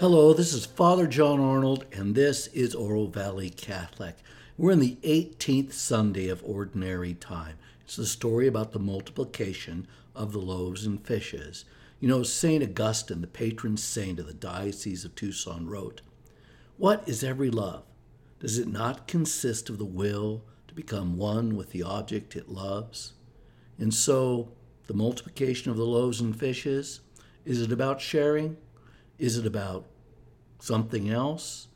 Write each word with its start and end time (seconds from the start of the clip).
Hello, 0.00 0.32
this 0.32 0.54
is 0.54 0.64
Father 0.64 1.06
John 1.06 1.40
Arnold, 1.40 1.84
and 1.92 2.14
this 2.14 2.46
is 2.54 2.74
Oro 2.74 3.04
Valley 3.04 3.50
Catholic. 3.50 4.16
We're 4.56 4.70
in 4.70 4.78
the 4.78 4.96
18th 5.02 5.74
Sunday 5.74 6.30
of 6.30 6.42
Ordinary 6.42 7.12
Time. 7.12 7.58
It's 7.84 7.96
the 7.96 8.06
story 8.06 8.46
about 8.46 8.72
the 8.72 8.78
multiplication 8.78 9.86
of 10.16 10.32
the 10.32 10.38
loaves 10.38 10.86
and 10.86 11.06
fishes. 11.06 11.66
You 12.00 12.08
know, 12.08 12.22
St. 12.22 12.64
Augustine, 12.64 13.20
the 13.20 13.26
patron 13.26 13.76
saint 13.76 14.18
of 14.18 14.26
the 14.26 14.32
Diocese 14.32 15.04
of 15.04 15.14
Tucson, 15.14 15.68
wrote, 15.68 16.00
What 16.78 17.06
is 17.06 17.22
every 17.22 17.50
love? 17.50 17.82
Does 18.38 18.56
it 18.56 18.68
not 18.68 19.06
consist 19.06 19.68
of 19.68 19.76
the 19.76 19.84
will 19.84 20.42
to 20.68 20.74
become 20.74 21.18
one 21.18 21.56
with 21.56 21.72
the 21.72 21.82
object 21.82 22.36
it 22.36 22.48
loves? 22.48 23.12
And 23.78 23.92
so, 23.92 24.48
the 24.86 24.94
multiplication 24.94 25.70
of 25.70 25.76
the 25.76 25.84
loaves 25.84 26.22
and 26.22 26.34
fishes, 26.34 27.00
is 27.44 27.60
it 27.60 27.70
about 27.70 28.00
sharing? 28.00 28.56
Is 29.18 29.36
it 29.36 29.44
about 29.44 29.84
something 30.60 31.10
else? 31.10 31.68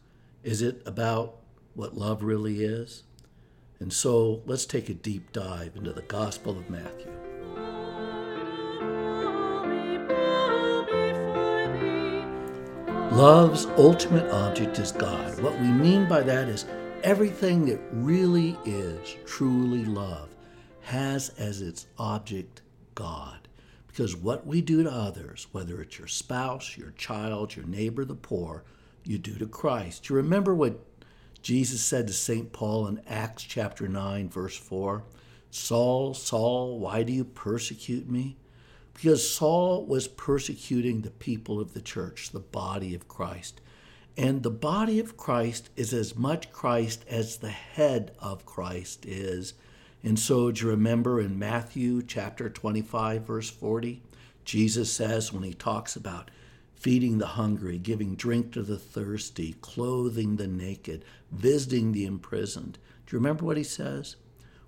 Is 0.42 0.62
it 0.62 0.82
about 0.86 1.36
what 1.74 1.96
love 1.96 2.22
really 2.22 2.64
is? 2.64 3.02
And 3.80 3.92
so 3.92 4.42
let's 4.46 4.66
take 4.66 4.88
a 4.88 4.94
deep 4.94 5.32
dive 5.32 5.76
into 5.76 5.92
the 5.92 6.02
Gospel 6.02 6.56
of 6.56 6.70
Matthew. 6.70 7.10
Love's 13.12 13.66
ultimate 13.76 14.30
object 14.32 14.78
is 14.78 14.90
God. 14.90 15.40
What 15.40 15.60
we 15.60 15.68
mean 15.68 16.08
by 16.08 16.22
that 16.22 16.48
is 16.48 16.66
everything 17.02 17.64
that 17.66 17.80
really 17.92 18.56
is 18.64 19.16
truly 19.24 19.84
love 19.84 20.30
has 20.80 21.28
as 21.38 21.60
its 21.62 21.86
object 21.98 22.62
God. 22.94 23.43
Because 23.94 24.16
what 24.16 24.44
we 24.44 24.60
do 24.60 24.82
to 24.82 24.90
others, 24.90 25.46
whether 25.52 25.80
it's 25.80 26.00
your 26.00 26.08
spouse, 26.08 26.76
your 26.76 26.90
child, 26.90 27.54
your 27.54 27.64
neighbor, 27.64 28.04
the 28.04 28.16
poor, 28.16 28.64
you 29.04 29.18
do 29.18 29.38
to 29.38 29.46
Christ. 29.46 30.08
You 30.08 30.16
remember 30.16 30.52
what 30.52 30.80
Jesus 31.42 31.80
said 31.80 32.08
to 32.08 32.12
St. 32.12 32.52
Paul 32.52 32.88
in 32.88 33.00
Acts 33.06 33.44
chapter 33.44 33.86
9, 33.86 34.28
verse 34.28 34.56
4 34.56 35.04
Saul, 35.48 36.12
Saul, 36.12 36.80
why 36.80 37.04
do 37.04 37.12
you 37.12 37.22
persecute 37.22 38.10
me? 38.10 38.36
Because 38.94 39.32
Saul 39.32 39.86
was 39.86 40.08
persecuting 40.08 41.02
the 41.02 41.12
people 41.12 41.60
of 41.60 41.72
the 41.72 41.80
church, 41.80 42.30
the 42.30 42.40
body 42.40 42.96
of 42.96 43.06
Christ. 43.06 43.60
And 44.16 44.42
the 44.42 44.50
body 44.50 44.98
of 44.98 45.16
Christ 45.16 45.70
is 45.76 45.94
as 45.94 46.16
much 46.16 46.50
Christ 46.50 47.04
as 47.08 47.36
the 47.36 47.50
head 47.50 48.10
of 48.18 48.44
Christ 48.44 49.06
is. 49.06 49.54
And 50.04 50.18
so, 50.18 50.50
do 50.50 50.66
you 50.66 50.70
remember 50.70 51.18
in 51.18 51.38
Matthew 51.38 52.02
chapter 52.02 52.50
25, 52.50 53.22
verse 53.22 53.48
40? 53.48 54.02
Jesus 54.44 54.92
says, 54.92 55.32
when 55.32 55.44
he 55.44 55.54
talks 55.54 55.96
about 55.96 56.30
feeding 56.74 57.16
the 57.16 57.28
hungry, 57.28 57.78
giving 57.78 58.14
drink 58.14 58.52
to 58.52 58.62
the 58.62 58.76
thirsty, 58.76 59.54
clothing 59.62 60.36
the 60.36 60.46
naked, 60.46 61.06
visiting 61.32 61.92
the 61.92 62.04
imprisoned, 62.04 62.74
do 63.06 63.16
you 63.16 63.18
remember 63.18 63.46
what 63.46 63.56
he 63.56 63.64
says? 63.64 64.16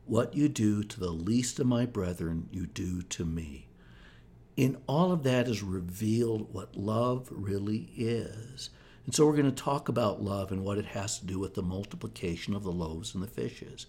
What 0.07 0.35
you 0.35 0.49
do 0.49 0.83
to 0.83 0.99
the 0.99 1.11
least 1.11 1.61
of 1.61 1.67
my 1.67 1.85
brethren, 1.85 2.49
you 2.51 2.67
do 2.67 3.03
to 3.03 3.27
me. 3.27 3.69
In 4.57 4.79
all 4.87 5.13
of 5.13 5.23
that 5.25 5.49
is 5.49 5.63
revealed 5.63 6.55
what 6.55 6.79
love 6.79 7.29
really 7.31 7.91
is. 7.95 8.71
And 9.05 9.15
so 9.15 9.27
we're 9.27 9.37
going 9.37 9.45
to 9.45 9.63
talk 9.63 9.91
about 9.91 10.23
love 10.23 10.51
and 10.51 10.65
what 10.65 10.79
it 10.79 10.87
has 10.87 11.19
to 11.19 11.27
do 11.27 11.39
with 11.39 11.53
the 11.53 11.63
multiplication 11.63 12.55
of 12.55 12.65
the 12.65 12.73
loaves 12.73 13.15
and 13.15 13.23
the 13.23 13.29
fishes. 13.29 13.85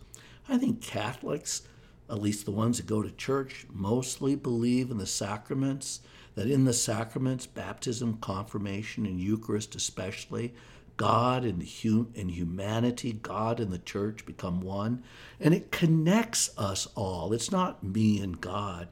I 0.49 0.57
think 0.57 0.81
Catholics, 0.81 1.63
at 2.09 2.21
least 2.21 2.45
the 2.45 2.51
ones 2.51 2.77
that 2.77 2.85
go 2.85 3.01
to 3.01 3.11
church, 3.11 3.65
mostly 3.71 4.35
believe 4.35 4.91
in 4.91 4.97
the 4.97 5.05
sacraments, 5.05 6.01
that 6.35 6.47
in 6.47 6.65
the 6.65 6.73
sacraments, 6.73 7.45
baptism, 7.45 8.17
confirmation, 8.21 9.05
and 9.05 9.19
Eucharist 9.19 9.75
especially, 9.75 10.53
God 10.95 11.43
and, 11.45 11.63
hum- 11.63 12.11
and 12.15 12.31
humanity, 12.31 13.13
God 13.13 13.59
and 13.59 13.71
the 13.71 13.79
church 13.79 14.25
become 14.25 14.61
one. 14.61 15.03
And 15.39 15.53
it 15.53 15.71
connects 15.71 16.49
us 16.57 16.87
all. 16.95 17.33
It's 17.33 17.51
not 17.51 17.83
me 17.83 18.19
and 18.19 18.39
God, 18.41 18.87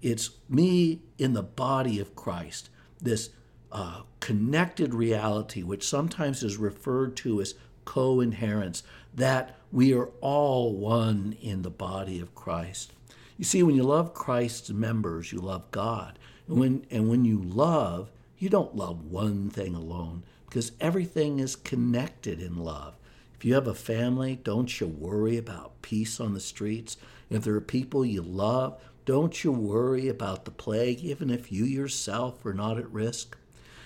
it's 0.00 0.30
me 0.48 1.00
in 1.18 1.32
the 1.32 1.42
body 1.42 1.98
of 1.98 2.14
Christ, 2.14 2.70
this 3.00 3.30
uh, 3.72 4.02
connected 4.20 4.94
reality, 4.94 5.62
which 5.62 5.86
sometimes 5.86 6.42
is 6.42 6.56
referred 6.56 7.16
to 7.16 7.40
as 7.40 7.54
co 7.84 8.20
inherence, 8.20 8.82
that 9.14 9.56
we 9.72 9.92
are 9.94 10.08
all 10.20 10.74
one 10.74 11.36
in 11.40 11.62
the 11.62 11.70
body 11.70 12.20
of 12.20 12.34
Christ. 12.34 12.92
You 13.36 13.44
see, 13.44 13.62
when 13.62 13.74
you 13.74 13.82
love 13.82 14.14
Christ's 14.14 14.70
members, 14.70 15.32
you 15.32 15.40
love 15.40 15.70
God. 15.70 16.18
And 16.48 16.58
when, 16.58 16.86
and 16.90 17.08
when 17.08 17.24
you 17.24 17.38
love, 17.40 18.10
you 18.38 18.48
don't 18.48 18.76
love 18.76 19.04
one 19.04 19.50
thing 19.50 19.74
alone 19.74 20.22
because 20.46 20.72
everything 20.80 21.38
is 21.38 21.56
connected 21.56 22.40
in 22.40 22.56
love. 22.56 22.96
If 23.36 23.44
you 23.44 23.54
have 23.54 23.68
a 23.68 23.74
family, 23.74 24.40
don't 24.42 24.80
you 24.80 24.86
worry 24.86 25.36
about 25.36 25.82
peace 25.82 26.18
on 26.18 26.34
the 26.34 26.40
streets. 26.40 26.96
If 27.30 27.44
there 27.44 27.54
are 27.54 27.60
people 27.60 28.04
you 28.04 28.22
love, 28.22 28.80
don't 29.04 29.44
you 29.44 29.52
worry 29.52 30.08
about 30.08 30.44
the 30.44 30.50
plague, 30.50 31.00
even 31.00 31.30
if 31.30 31.52
you 31.52 31.64
yourself 31.64 32.44
are 32.44 32.54
not 32.54 32.78
at 32.78 32.90
risk. 32.90 33.36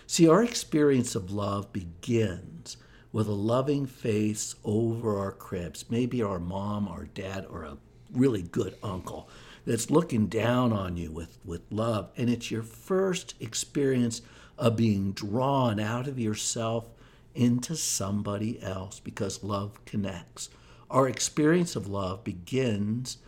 See, 0.07 0.29
our 0.29 0.43
experience 0.43 1.15
of 1.15 1.31
love 1.31 1.73
begins 1.73 2.77
with 3.13 3.29
a 3.29 3.33
loving 3.33 3.87
face 3.87 4.55
over 4.65 5.19
our 5.19 5.33
cribs, 5.33 5.85
maybe 5.91 6.23
our 6.23 6.39
mom, 6.39 6.89
our 6.89 7.05
dad, 7.05 7.47
or 7.49 7.65
a 7.65 7.77
really 8.13 8.43
good 8.43 8.75
uncle 8.83 9.29
that's 9.67 9.91
looking 9.91 10.27
down 10.27 10.73
on 10.73 10.97
you 10.97 11.11
with, 11.11 11.39
with 11.45 11.63
love. 11.71 12.11
And 12.17 12.29
it's 12.29 12.51
your 12.51 12.63
first 12.63 13.35
experience 13.41 14.23
of 14.59 14.77
being 14.77 15.13
drawn 15.13 15.79
out 15.79 16.09
of 16.09 16.19
yourself 16.19 16.87
into 17.35 17.77
somebody 17.77 18.63
else 18.63 19.01
because 19.01 19.45
love 19.45 19.85
connects. 19.85 20.49
Our 20.91 21.09
experience 21.09 21.77
of 21.77 21.87
love 21.87 22.25
begins 22.25 23.19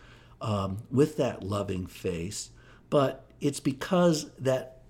um, 0.41 0.77
with 0.91 1.17
that 1.17 1.41
loving 1.43 1.87
face, 1.87 2.51
but 2.89 3.25
it's 3.41 3.59
because 3.59 4.29
that 4.37 4.81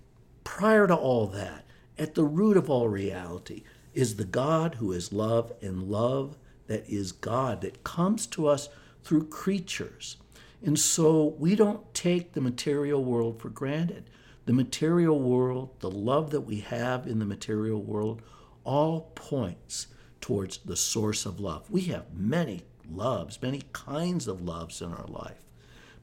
prior 0.44 0.88
to 0.88 0.96
all 0.96 1.28
that, 1.28 1.66
at 1.98 2.16
the 2.16 2.26
root 2.26 2.58
of 2.58 2.70
all 2.70 2.90
reality, 2.90 3.64
is 3.96 4.16
the 4.16 4.26
God 4.26 4.76
who 4.76 4.92
is 4.92 5.14
love 5.14 5.54
and 5.62 5.84
love 5.84 6.38
that 6.68 6.88
is 6.90 7.12
God 7.12 7.62
that 7.62 7.84
comes 7.84 8.28
to 8.28 8.48
us 8.48 8.70
through 9.04 9.28
creatures. 9.28 10.18
And 10.64 10.80
so 10.80 11.36
we 11.38 11.56
don't 11.56 11.94
take 11.94 12.34
the 12.34 12.42
material 12.42 13.04
world 13.04 13.40
for 13.40 13.50
granted. 13.50 14.10
The 14.46 14.54
material 14.54 15.20
world, 15.20 15.80
the 15.80 15.92
love 15.92 16.32
that 16.32 16.42
we 16.42 16.60
have 16.60 17.08
in 17.08 17.20
the 17.20 17.26
material 17.26 17.82
world, 17.82 18.22
all 18.64 19.12
points 19.16 19.88
towards 20.22 20.58
the 20.58 20.76
source 20.76 21.26
of 21.26 21.40
love. 21.40 21.70
We 21.70 21.82
have 21.82 22.14
many 22.14 22.64
loves, 22.92 23.42
many 23.42 23.62
kinds 23.74 24.28
of 24.28 24.42
loves 24.42 24.82
in 24.82 24.92
our 24.92 25.08
life, 25.08 25.44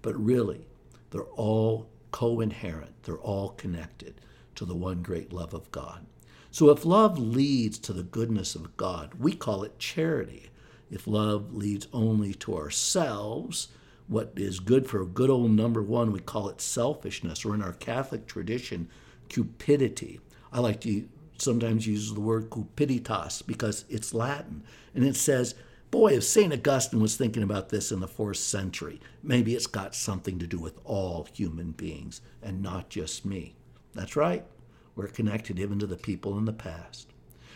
but 0.01 0.17
really, 0.17 0.67
they're 1.11 1.23
all 1.23 1.89
co 2.11 2.41
inherent, 2.41 3.03
they're 3.03 3.17
all 3.17 3.51
connected 3.51 4.21
to 4.55 4.65
the 4.65 4.75
one 4.75 5.03
great 5.03 5.33
love 5.33 5.55
of 5.55 5.71
God. 5.73 6.07
So 6.53 6.69
if 6.69 6.85
love 6.85 7.19
leads 7.19 7.79
to 7.79 7.95
the 7.95 8.03
goodness 8.03 8.55
of 8.55 8.77
God, 8.77 9.15
we 9.19 9.33
call 9.33 9.63
it 9.63 9.79
charity. 9.79 10.51
If 10.91 11.07
love 11.07 11.55
leads 11.55 11.89
only 11.95 12.35
to 12.35 12.55
ourselves, 12.55 13.69
what 14.07 14.35
is 14.37 14.61
good 14.61 14.87
for 14.87 15.03
good 15.07 15.31
old 15.31 15.53
number 15.53 15.83
one, 15.83 16.13
we 16.13 16.21
call 16.21 16.51
it 16.51 16.61
selfishness, 16.61 17.47
or 17.47 17.55
in 17.55 17.63
our 17.63 17.73
Catholic 17.73 18.27
tradition, 18.27 18.91
cupidity. 19.31 20.21
I 20.53 20.61
like 20.61 20.83
to 20.83 21.09
sometimes 21.39 21.87
use 21.87 22.13
the 22.13 22.21
word 22.21 22.51
cupiditas 22.51 23.47
because 23.47 23.87
it's 23.89 24.13
Latin. 24.13 24.63
And 24.95 25.05
it 25.05 25.17
says, 25.17 25.55
boy, 25.91 26.13
if 26.13 26.25
St. 26.25 26.53
Augustine 26.53 27.01
was 27.01 27.17
thinking 27.17 27.43
about 27.43 27.71
this 27.71 27.91
in 27.91 28.01
the 28.01 28.07
fourth 28.07 28.37
century, 28.37 29.01
maybe 29.23 29.55
it's 29.55 29.67
got 29.67 29.95
something 29.95 30.39
to 30.39 30.47
do 30.47 30.59
with 30.59 30.79
all 30.85 31.27
human 31.33 31.71
beings 31.71 32.21
and 32.43 32.63
not 32.63 32.91
just 32.91 33.25
me. 33.25 33.55
That's 33.95 34.17
right. 34.17 34.45
We're 34.95 35.09
connected 35.09 35.59
even 35.59 35.79
to 35.79 35.87
the 35.87 35.97
people 35.97 36.37
in 36.39 36.45
the 36.45 36.53
past. 36.53 37.09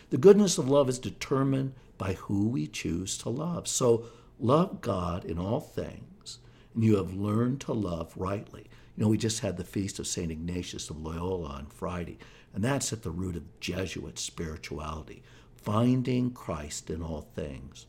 The 0.09 0.17
goodness 0.17 0.57
of 0.57 0.69
love 0.69 0.89
is 0.89 0.99
determined 0.99 1.73
by 1.97 2.13
who 2.13 2.47
we 2.47 2.67
choose 2.67 3.17
to 3.19 3.29
love. 3.29 3.67
So 3.67 4.05
love 4.39 4.81
God 4.81 5.25
in 5.25 5.37
all 5.37 5.59
things, 5.59 6.39
and 6.73 6.83
you 6.83 6.95
have 6.97 7.13
learned 7.13 7.61
to 7.61 7.73
love 7.73 8.13
rightly. 8.15 8.67
You 8.95 9.03
know, 9.03 9.09
we 9.09 9.17
just 9.17 9.41
had 9.41 9.57
the 9.57 9.63
feast 9.63 9.99
of 9.99 10.07
St. 10.07 10.31
Ignatius 10.31 10.89
of 10.89 11.01
Loyola 11.01 11.49
on 11.49 11.67
Friday, 11.67 12.17
and 12.53 12.63
that's 12.63 12.91
at 12.93 13.03
the 13.03 13.11
root 13.11 13.35
of 13.35 13.59
Jesuit 13.59 14.17
spirituality, 14.17 15.21
finding 15.55 16.31
Christ 16.31 16.89
in 16.89 17.03
all 17.03 17.29
things. 17.35 17.85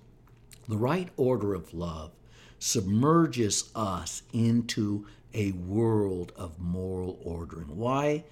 The 0.69 0.77
right 0.77 1.09
order 1.17 1.55
of 1.55 1.73
love 1.73 2.11
submerges 2.59 3.71
us 3.75 4.23
into 4.33 5.06
a 5.33 5.53
world 5.53 6.33
of 6.37 6.59
moral 6.59 7.19
ordering. 7.23 7.77
Why? 7.77 8.25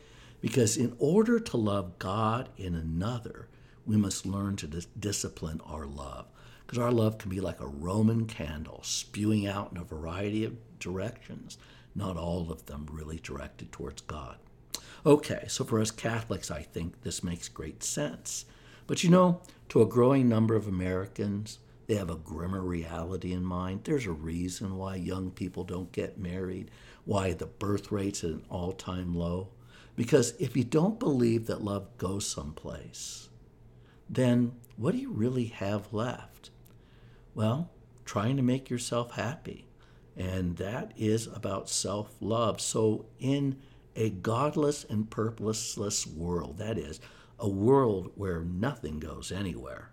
Because 0.46 0.76
in 0.76 0.94
order 1.00 1.40
to 1.40 1.56
love 1.56 1.98
God 1.98 2.50
in 2.56 2.76
another, 2.76 3.48
we 3.84 3.96
must 3.96 4.25
learn 4.25 4.54
to 4.54 4.69
dis- 4.69 4.87
discipline 4.96 5.60
our 5.66 5.87
love. 5.87 6.26
Because 6.64 6.78
our 6.78 6.93
love 6.93 7.19
can 7.19 7.31
be 7.31 7.40
like 7.40 7.58
a 7.58 7.66
Roman 7.66 8.26
candle 8.26 8.78
spewing 8.84 9.48
out 9.48 9.72
in 9.72 9.76
a 9.76 9.82
variety 9.82 10.44
of 10.44 10.54
directions, 10.78 11.58
not 11.96 12.16
all 12.16 12.52
of 12.52 12.66
them 12.66 12.87
really 12.93 13.19
directed 13.19 13.72
towards 13.72 14.02
God. 14.02 14.37
Okay, 15.04 15.46
so 15.48 15.64
for 15.64 15.81
us 15.81 15.90
Catholics, 15.90 16.48
I 16.48 16.62
think 16.62 17.02
this 17.02 17.25
makes 17.25 17.48
great 17.48 17.82
sense. 17.82 18.44
But 18.87 19.02
you 19.02 19.10
know, 19.10 19.40
to 19.70 19.82
a 19.82 19.87
growing 19.87 20.28
number 20.28 20.54
of 20.54 20.69
Americans, 20.69 21.58
they 21.88 21.96
have 21.96 22.08
a 22.08 22.14
grimmer 22.14 22.60
reality 22.60 23.32
in 23.32 23.44
mind. 23.44 23.81
There's 23.82 24.06
a 24.06 24.12
reason 24.12 24.76
why 24.78 24.94
young 24.94 25.32
people 25.32 25.64
don't 25.64 25.90
get 25.90 26.19
married, 26.19 26.70
why 27.04 27.32
the 27.32 27.46
birth 27.46 27.90
rate's 27.90 28.22
at 28.22 28.31
an 28.31 28.44
all 28.48 28.70
time 28.70 29.12
low. 29.12 29.48
Because 29.96 30.34
if 30.38 30.56
you 30.56 30.64
don't 30.64 31.00
believe 31.00 31.46
that 31.46 31.64
love 31.64 31.96
goes 31.96 32.26
someplace, 32.26 33.31
then 34.08 34.52
what 34.76 34.93
do 34.93 34.98
you 34.98 35.10
really 35.10 35.46
have 35.46 35.93
left? 35.93 36.50
Well, 37.34 37.70
trying 38.04 38.37
to 38.37 38.43
make 38.43 38.70
yourself 38.70 39.12
happy. 39.12 39.66
And 40.16 40.56
that 40.56 40.93
is 40.96 41.26
about 41.26 41.69
self 41.69 42.14
love. 42.20 42.60
So, 42.60 43.06
in 43.19 43.58
a 43.94 44.10
godless 44.10 44.84
and 44.84 45.10
purposeless 45.10 46.06
world, 46.06 46.58
that 46.58 46.78
is, 46.78 47.00
a 47.38 47.48
world 47.48 48.12
where 48.14 48.43
nothing 48.43 48.98
goes 48.98 49.31
anywhere, 49.31 49.90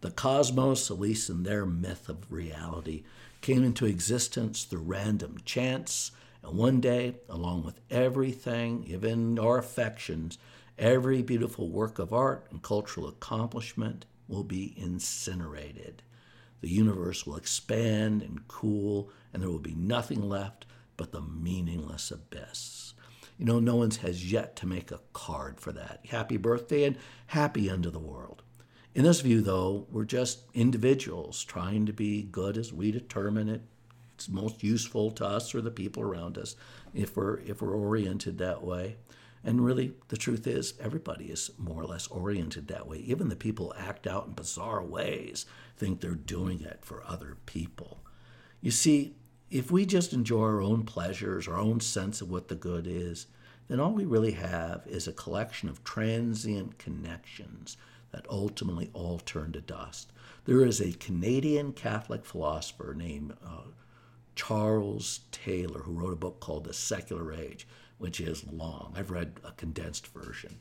the 0.00 0.10
cosmos, 0.10 0.90
at 0.90 0.98
least 0.98 1.30
in 1.30 1.42
their 1.42 1.66
myth 1.66 2.08
of 2.08 2.32
reality, 2.32 3.04
came 3.40 3.62
into 3.62 3.86
existence 3.86 4.64
through 4.64 4.82
random 4.82 5.38
chance, 5.44 6.10
and 6.42 6.56
one 6.56 6.80
day, 6.80 7.16
along 7.28 7.64
with 7.64 7.80
everything, 7.90 8.84
even 8.86 9.38
our 9.38 9.58
affections, 9.58 10.38
every 10.78 11.22
beautiful 11.22 11.68
work 11.68 11.98
of 11.98 12.12
art 12.12 12.46
and 12.50 12.62
cultural 12.62 13.08
accomplishment 13.08 14.06
will 14.28 14.44
be 14.44 14.74
incinerated. 14.76 16.02
The 16.60 16.68
universe 16.68 17.26
will 17.26 17.36
expand 17.36 18.22
and 18.22 18.46
cool, 18.48 19.10
and 19.32 19.42
there 19.42 19.50
will 19.50 19.58
be 19.58 19.74
nothing 19.74 20.28
left 20.28 20.66
but 20.96 21.12
the 21.12 21.22
meaningless 21.22 22.10
abyss. 22.10 22.94
You 23.38 23.46
know, 23.46 23.58
no 23.58 23.76
one 23.76 23.90
has 24.02 24.30
yet 24.30 24.54
to 24.56 24.66
make 24.66 24.90
a 24.90 25.00
card 25.14 25.60
for 25.60 25.72
that. 25.72 26.00
Happy 26.10 26.36
birthday 26.36 26.84
and 26.84 26.98
happy 27.28 27.70
end 27.70 27.86
of 27.86 27.94
the 27.94 27.98
world. 27.98 28.42
In 28.94 29.04
this 29.04 29.20
view, 29.20 29.40
though, 29.40 29.86
we're 29.90 30.04
just 30.04 30.40
individuals 30.52 31.42
trying 31.42 31.86
to 31.86 31.92
be 31.92 32.22
good 32.22 32.58
as 32.58 32.72
we 32.72 32.90
determine 32.90 33.48
it. 33.48 33.62
Most 34.28 34.62
useful 34.62 35.10
to 35.12 35.26
us 35.26 35.54
or 35.54 35.60
the 35.60 35.70
people 35.70 36.02
around 36.02 36.38
us 36.38 36.56
if 36.94 37.16
we're 37.16 37.38
if 37.40 37.62
we're 37.62 37.76
oriented 37.76 38.38
that 38.38 38.62
way. 38.62 38.96
And 39.42 39.64
really, 39.64 39.94
the 40.08 40.18
truth 40.18 40.46
is, 40.46 40.74
everybody 40.78 41.26
is 41.26 41.50
more 41.56 41.82
or 41.82 41.86
less 41.86 42.06
oriented 42.08 42.68
that 42.68 42.86
way. 42.86 42.98
Even 42.98 43.30
the 43.30 43.36
people 43.36 43.72
act 43.78 44.06
out 44.06 44.26
in 44.26 44.32
bizarre 44.34 44.84
ways 44.84 45.46
think 45.78 46.00
they're 46.00 46.10
doing 46.14 46.60
it 46.60 46.80
for 46.82 47.02
other 47.06 47.38
people. 47.46 48.02
You 48.60 48.70
see, 48.70 49.14
if 49.50 49.70
we 49.70 49.86
just 49.86 50.12
enjoy 50.12 50.42
our 50.42 50.60
own 50.60 50.84
pleasures, 50.84 51.48
our 51.48 51.56
own 51.56 51.80
sense 51.80 52.20
of 52.20 52.30
what 52.30 52.48
the 52.48 52.54
good 52.54 52.86
is, 52.86 53.26
then 53.68 53.80
all 53.80 53.92
we 53.92 54.04
really 54.04 54.32
have 54.32 54.82
is 54.86 55.08
a 55.08 55.12
collection 55.12 55.68
of 55.68 55.82
transient 55.84 56.78
connections 56.78 57.76
that 58.12 58.26
ultimately 58.28 58.90
all 58.92 59.18
turn 59.20 59.52
to 59.52 59.60
dust. 59.60 60.12
There 60.44 60.64
is 60.64 60.80
a 60.80 60.92
Canadian 60.92 61.72
Catholic 61.72 62.24
philosopher 62.24 62.94
named 62.96 63.34
uh, 63.44 63.70
Charles 64.34 65.20
Taylor 65.32 65.80
who 65.80 65.92
wrote 65.92 66.12
a 66.12 66.16
book 66.16 66.40
called 66.40 66.64
The 66.64 66.72
Secular 66.72 67.32
Age, 67.32 67.66
which 67.98 68.20
is 68.20 68.50
long. 68.50 68.94
I've 68.96 69.10
read 69.10 69.40
a 69.44 69.52
condensed 69.52 70.06
version. 70.08 70.60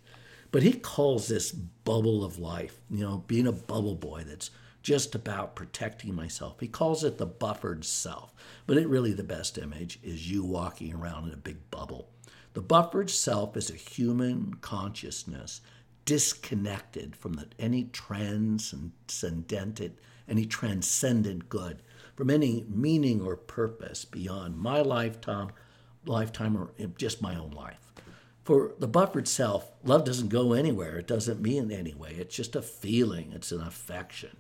But 0.52 0.64
he 0.64 0.74
calls 0.74 1.28
this 1.28 1.52
bubble 1.52 2.24
of 2.24 2.40
life, 2.40 2.80
you 2.90 3.04
know, 3.04 3.24
being 3.28 3.48
a 3.48 3.52
bubble 3.52 3.96
boy 3.96 4.24
that's 4.26 4.50
just 4.82 5.14
about 5.14 5.56
protecting 5.56 6.16
myself. 6.16 6.60
He 6.60 6.68
calls 6.68 7.04
it 7.04 7.18
the 7.18 7.26
buffered 7.26 7.86
self. 7.86 8.34
But 8.66 8.78
it 8.78 8.88
really, 8.88 9.14
the 9.14 9.24
best 9.24 9.58
image 9.58 10.00
is 10.04 10.32
you 10.32 10.44
walking 10.44 10.94
around 10.94 11.28
in 11.28 11.34
a 11.34 11.38
big 11.38 11.70
bubble. 11.70 12.10
The 12.54 12.62
buffered 12.62 13.10
self 13.10 13.56
is 13.56 13.70
a 13.70 13.76
human 13.76 14.56
consciousness 14.56 15.62
disconnected 16.06 17.16
from 17.16 17.34
the, 17.34 17.48
any 17.60 17.86
transcendent, 17.86 20.00
any 20.28 20.46
transcendent 20.46 21.50
good, 21.50 21.84
from 22.20 22.30
any 22.30 22.66
meaning 22.68 23.22
or 23.22 23.38
purpose 23.38 24.04
beyond 24.04 24.58
my 24.58 24.82
lifetime, 24.82 25.52
lifetime 26.06 26.58
or 26.58 26.70
just 26.98 27.22
my 27.22 27.34
own 27.34 27.52
life. 27.52 27.94
For 28.44 28.74
the 28.78 28.90
buffered 28.90 29.26
self, 29.26 29.72
love 29.86 30.04
doesn't 30.04 30.28
go 30.28 30.52
anywhere. 30.52 30.98
It 30.98 31.08
doesn't 31.08 31.42
mean 31.42 31.72
anyway. 31.72 32.16
It's 32.16 32.36
just 32.36 32.58
a 32.58 32.62
feeling. 32.62 33.32
It's 33.32 33.54
an 33.54 33.62
affection. 33.62 34.36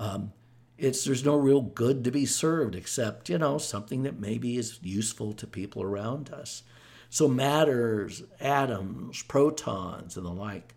Um, 0.00 0.32
it's 0.76 1.04
there's 1.04 1.24
no 1.24 1.36
real 1.36 1.60
good 1.60 2.02
to 2.02 2.10
be 2.10 2.26
served 2.26 2.74
except 2.74 3.28
you 3.28 3.38
know 3.38 3.56
something 3.56 4.02
that 4.02 4.18
maybe 4.18 4.56
is 4.56 4.80
useful 4.82 5.32
to 5.34 5.46
people 5.46 5.84
around 5.84 6.30
us. 6.30 6.64
So 7.08 7.28
matters, 7.28 8.24
atoms, 8.40 9.22
protons, 9.22 10.16
and 10.16 10.26
the 10.26 10.30
like 10.30 10.74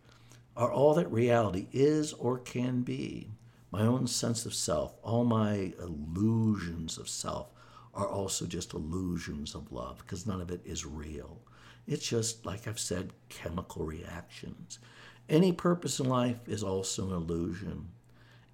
are 0.55 0.71
all 0.71 0.93
that 0.93 1.11
reality 1.11 1.69
is 1.73 2.13
or 2.13 2.37
can 2.37 2.81
be. 2.81 3.31
My 3.75 3.85
own 3.85 4.07
sense 4.07 4.45
of 4.45 4.53
self, 4.53 4.95
all 5.03 5.25
my 5.25 5.73
illusions 5.81 6.97
of 6.97 7.09
self 7.09 7.49
are 7.93 8.07
also 8.07 8.45
just 8.45 8.73
illusions 8.73 9.53
of 9.53 9.69
love 9.69 9.97
because 9.97 10.25
none 10.25 10.39
of 10.39 10.49
it 10.49 10.61
is 10.63 10.85
real. 10.85 11.41
It's 11.85 12.07
just, 12.07 12.45
like 12.45 12.69
I've 12.69 12.79
said, 12.79 13.11
chemical 13.27 13.83
reactions. 13.83 14.79
Any 15.27 15.51
purpose 15.51 15.99
in 15.99 16.07
life 16.07 16.47
is 16.47 16.63
also 16.63 17.07
an 17.07 17.15
illusion. 17.15 17.89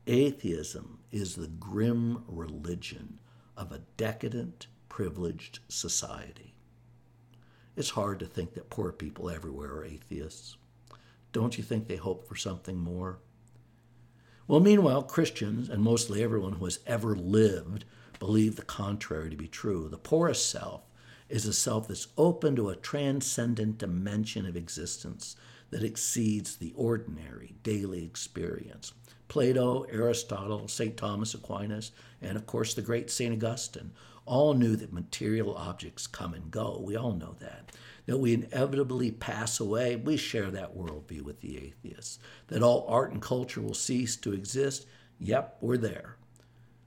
Atheism 0.08 0.98
is 1.12 1.36
the 1.36 1.50
grim 1.50 2.24
religion 2.28 3.20
of 3.56 3.72
a 3.72 3.84
decadent, 3.98 4.66
privileged 4.90 5.60
society. 5.68 6.56
It's 7.76 7.92
hard 7.92 8.18
to 8.22 8.26
think 8.26 8.56
that 8.56 8.72
poor 8.72 8.92
people 8.92 9.30
everywhere 9.30 9.70
are 9.70 9.86
atheists. 9.86 10.58
Don't 11.32 11.60
you 11.60 11.64
think 11.64 11.88
they 11.88 11.98
hope 11.98 12.28
for 12.28 12.36
something 12.36 12.80
more? 12.80 13.20
Well, 14.48 14.60
meanwhile, 14.60 15.04
Christians, 15.04 15.70
and 15.70 15.82
mostly 15.82 16.24
everyone 16.24 16.54
who 16.54 16.66
has 16.66 16.80
ever 16.86 17.16
lived, 17.16 17.86
believe 18.20 18.56
the 18.56 18.64
contrary 18.64 19.30
to 19.30 19.36
be 19.36 19.48
true. 19.48 19.88
The 19.90 19.98
porous 19.98 20.44
self 20.44 20.82
is 21.30 21.46
a 21.46 21.54
self 21.54 21.88
that's 21.88 22.08
open 22.18 22.56
to 22.58 22.70
a 22.70 22.76
transcendent 22.76 23.78
dimension 23.78 24.46
of 24.46 24.58
existence 24.58 25.36
that 25.70 25.84
exceeds 25.84 26.58
the 26.58 26.74
ordinary 26.76 27.56
daily 27.64 28.04
experience. 28.04 28.94
Plato, 29.30 29.84
Aristotle, 29.84 30.68
St. 30.68 30.98
Thomas 30.98 31.34
Aquinas, 31.34 31.92
and 32.22 32.36
of 32.36 32.46
course 32.46 32.74
the 32.74 32.82
great 32.82 33.10
St. 33.10 33.34
Augustine 33.34 33.92
all 34.32 34.54
knew 34.54 34.78
that 34.78 34.94
material 34.94 35.54
objects 35.58 36.08
come 36.08 36.34
and 36.34 36.50
go. 36.50 36.82
We 36.82 36.96
all 36.96 37.12
know 37.12 37.36
that 37.42 37.74
that 38.06 38.18
we 38.18 38.34
inevitably 38.34 39.12
pass 39.12 39.60
away, 39.60 39.96
we 39.96 40.18
share 40.18 40.50
that 40.50 40.76
worldview 40.76 41.22
with 41.22 41.42
the 41.42 41.58
atheists. 41.58 42.18
That 42.48 42.64
all 42.64 42.86
art 42.88 43.12
and 43.12 43.22
culture 43.22 43.62
will 43.62 43.74
cease 43.74 44.16
to 44.18 44.34
exist, 44.34 44.88
yep, 45.20 45.58
we're 45.62 45.78
there. 45.78 46.16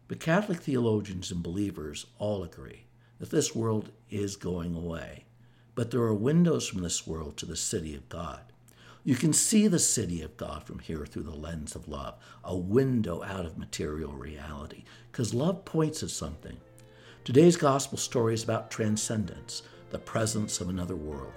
But 0.08 0.20
Catholic 0.20 0.60
theologians 0.60 1.30
and 1.30 1.42
believers 1.42 2.06
all 2.18 2.42
agree 2.42 2.86
that 3.20 3.30
this 3.30 3.54
world 3.54 3.90
is 4.10 4.36
going 4.36 4.74
away. 4.74 5.24
But 5.74 5.90
there 5.90 6.02
are 6.02 6.14
windows 6.14 6.66
from 6.66 6.82
this 6.82 7.06
world 7.06 7.36
to 7.38 7.46
the 7.46 7.56
city 7.56 7.94
of 7.94 8.08
God. 8.08 8.40
You 9.04 9.16
can 9.16 9.32
see 9.32 9.66
the 9.66 9.78
city 9.78 10.22
of 10.22 10.36
God 10.36 10.64
from 10.64 10.78
here 10.78 11.04
through 11.06 11.24
the 11.24 11.30
lens 11.30 11.76
of 11.76 11.88
love, 11.88 12.16
a 12.42 12.56
window 12.56 13.22
out 13.22 13.44
of 13.44 13.58
material 13.58 14.12
reality, 14.12 14.84
because 15.12 15.34
love 15.34 15.64
points 15.64 16.02
at 16.02 16.10
something. 16.10 16.56
Today's 17.24 17.56
gospel 17.56 17.96
story 17.96 18.34
is 18.34 18.44
about 18.44 18.70
transcendence, 18.70 19.62
the 19.88 19.98
presence 19.98 20.60
of 20.60 20.68
another 20.68 20.94
world. 20.94 21.32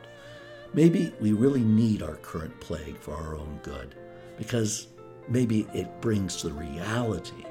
Maybe 0.73 1.13
we 1.21 1.31
really 1.31 1.61
need 1.61 2.03
our 2.03 2.17
current 2.17 2.59
plague 2.59 2.99
for 2.99 3.13
our 3.13 3.37
own 3.37 3.61
good, 3.63 3.95
because 4.37 4.87
maybe 5.29 5.65
it 5.73 6.01
brings 6.01 6.35
to 6.37 6.49
reality 6.49 7.45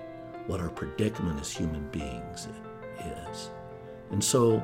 what 0.49 0.61
our 0.61 0.69
predicament 0.69 1.41
as 1.41 1.51
human 1.51 1.89
beings 1.89 2.47
is. 3.31 3.49
And 4.11 4.23
so 4.23 4.63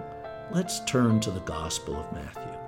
let's 0.53 0.85
turn 0.85 1.19
to 1.21 1.31
the 1.31 1.41
Gospel 1.41 1.97
of 1.97 2.13
Matthew. 2.13 2.62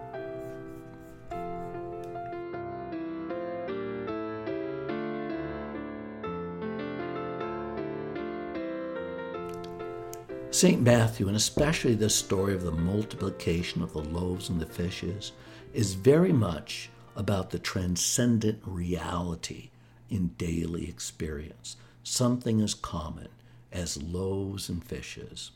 St. 10.55 10.81
Matthew, 10.81 11.27
and 11.27 11.37
especially 11.37 11.97
the 11.97 12.09
story 12.09 12.55
of 12.55 12.63
the 12.63 12.71
multiplication 12.71 13.83
of 13.83 13.93
the 13.93 13.99
loaves 13.99 14.49
and 14.49 14.61
the 14.61 14.67
fishes, 14.67 15.33
is 15.73 15.95
very 15.95 16.33
much 16.33 16.91
about 17.17 17.51
the 17.51 17.59
transcendent 17.59 18.61
reality 18.65 19.71
in 20.09 20.29
daily 20.39 20.89
experience, 20.89 21.77
something 22.05 22.61
as 22.61 22.73
common 22.73 23.31
as 23.73 24.01
loaves 24.01 24.69
and 24.69 24.85
fishes. 24.85 25.51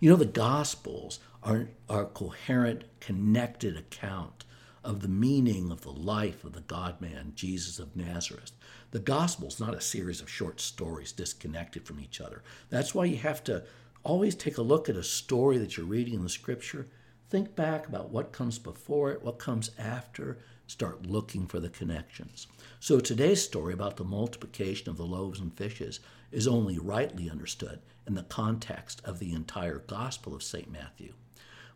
You 0.00 0.10
know, 0.10 0.16
the 0.16 0.24
Gospels 0.24 1.20
are, 1.44 1.68
are 1.88 2.02
a 2.02 2.06
coherent, 2.06 2.82
connected 2.98 3.76
account 3.76 4.44
of 4.82 5.02
the 5.02 5.08
meaning 5.08 5.70
of 5.70 5.82
the 5.82 5.92
life 5.92 6.42
of 6.42 6.54
the 6.54 6.62
God 6.62 7.00
man, 7.00 7.30
Jesus 7.36 7.78
of 7.78 7.94
Nazareth. 7.94 8.50
The 8.90 8.98
Gospel 8.98 9.46
is 9.46 9.60
not 9.60 9.74
a 9.74 9.80
series 9.80 10.20
of 10.20 10.28
short 10.28 10.60
stories 10.60 11.12
disconnected 11.12 11.86
from 11.86 12.00
each 12.00 12.20
other. 12.20 12.42
That's 12.70 12.92
why 12.92 13.04
you 13.04 13.18
have 13.18 13.44
to 13.44 13.62
always 14.04 14.34
take 14.34 14.58
a 14.58 14.62
look 14.62 14.88
at 14.88 14.96
a 14.96 15.02
story 15.02 15.58
that 15.58 15.76
you're 15.76 15.86
reading 15.86 16.14
in 16.14 16.22
the 16.22 16.28
scripture. 16.28 16.88
Think 17.30 17.54
back 17.54 17.88
about 17.88 18.10
what 18.10 18.32
comes 18.32 18.58
before 18.58 19.10
it, 19.12 19.22
what 19.22 19.38
comes 19.38 19.70
after. 19.78 20.38
Start 20.66 21.06
looking 21.06 21.46
for 21.46 21.60
the 21.60 21.68
connections. 21.68 22.46
So 22.80 23.00
today's 23.00 23.42
story 23.42 23.74
about 23.74 23.96
the 23.96 24.04
multiplication 24.04 24.88
of 24.88 24.96
the 24.96 25.06
loaves 25.06 25.40
and 25.40 25.56
fishes 25.56 26.00
is 26.30 26.48
only 26.48 26.78
rightly 26.78 27.30
understood 27.30 27.80
in 28.06 28.14
the 28.14 28.22
context 28.22 29.02
of 29.04 29.18
the 29.18 29.32
entire 29.32 29.78
Gospel 29.78 30.34
of 30.34 30.42
St. 30.42 30.70
Matthew. 30.70 31.14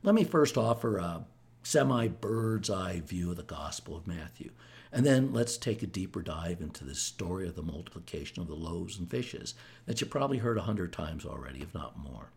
Let 0.02 0.14
me 0.14 0.24
first 0.24 0.56
offer 0.56 0.98
a 0.98 1.26
semi 1.62 2.08
bird's 2.08 2.70
eye 2.70 3.02
view 3.04 3.30
of 3.30 3.36
the 3.36 3.42
Gospel 3.42 3.96
of 3.96 4.06
Matthew. 4.06 4.50
And 4.96 5.04
then 5.04 5.34
let's 5.34 5.58
take 5.58 5.82
a 5.82 5.86
deeper 5.86 6.22
dive 6.22 6.62
into 6.62 6.82
the 6.82 6.94
story 6.94 7.46
of 7.46 7.54
the 7.54 7.60
multiplication 7.60 8.40
of 8.40 8.48
the 8.48 8.54
loaves 8.54 8.98
and 8.98 9.10
fishes 9.10 9.52
that 9.84 10.00
you 10.00 10.06
probably 10.06 10.38
heard 10.38 10.56
a 10.56 10.62
hundred 10.62 10.94
times 10.94 11.26
already, 11.26 11.60
if 11.60 11.74
not 11.74 11.98
more. 11.98 12.30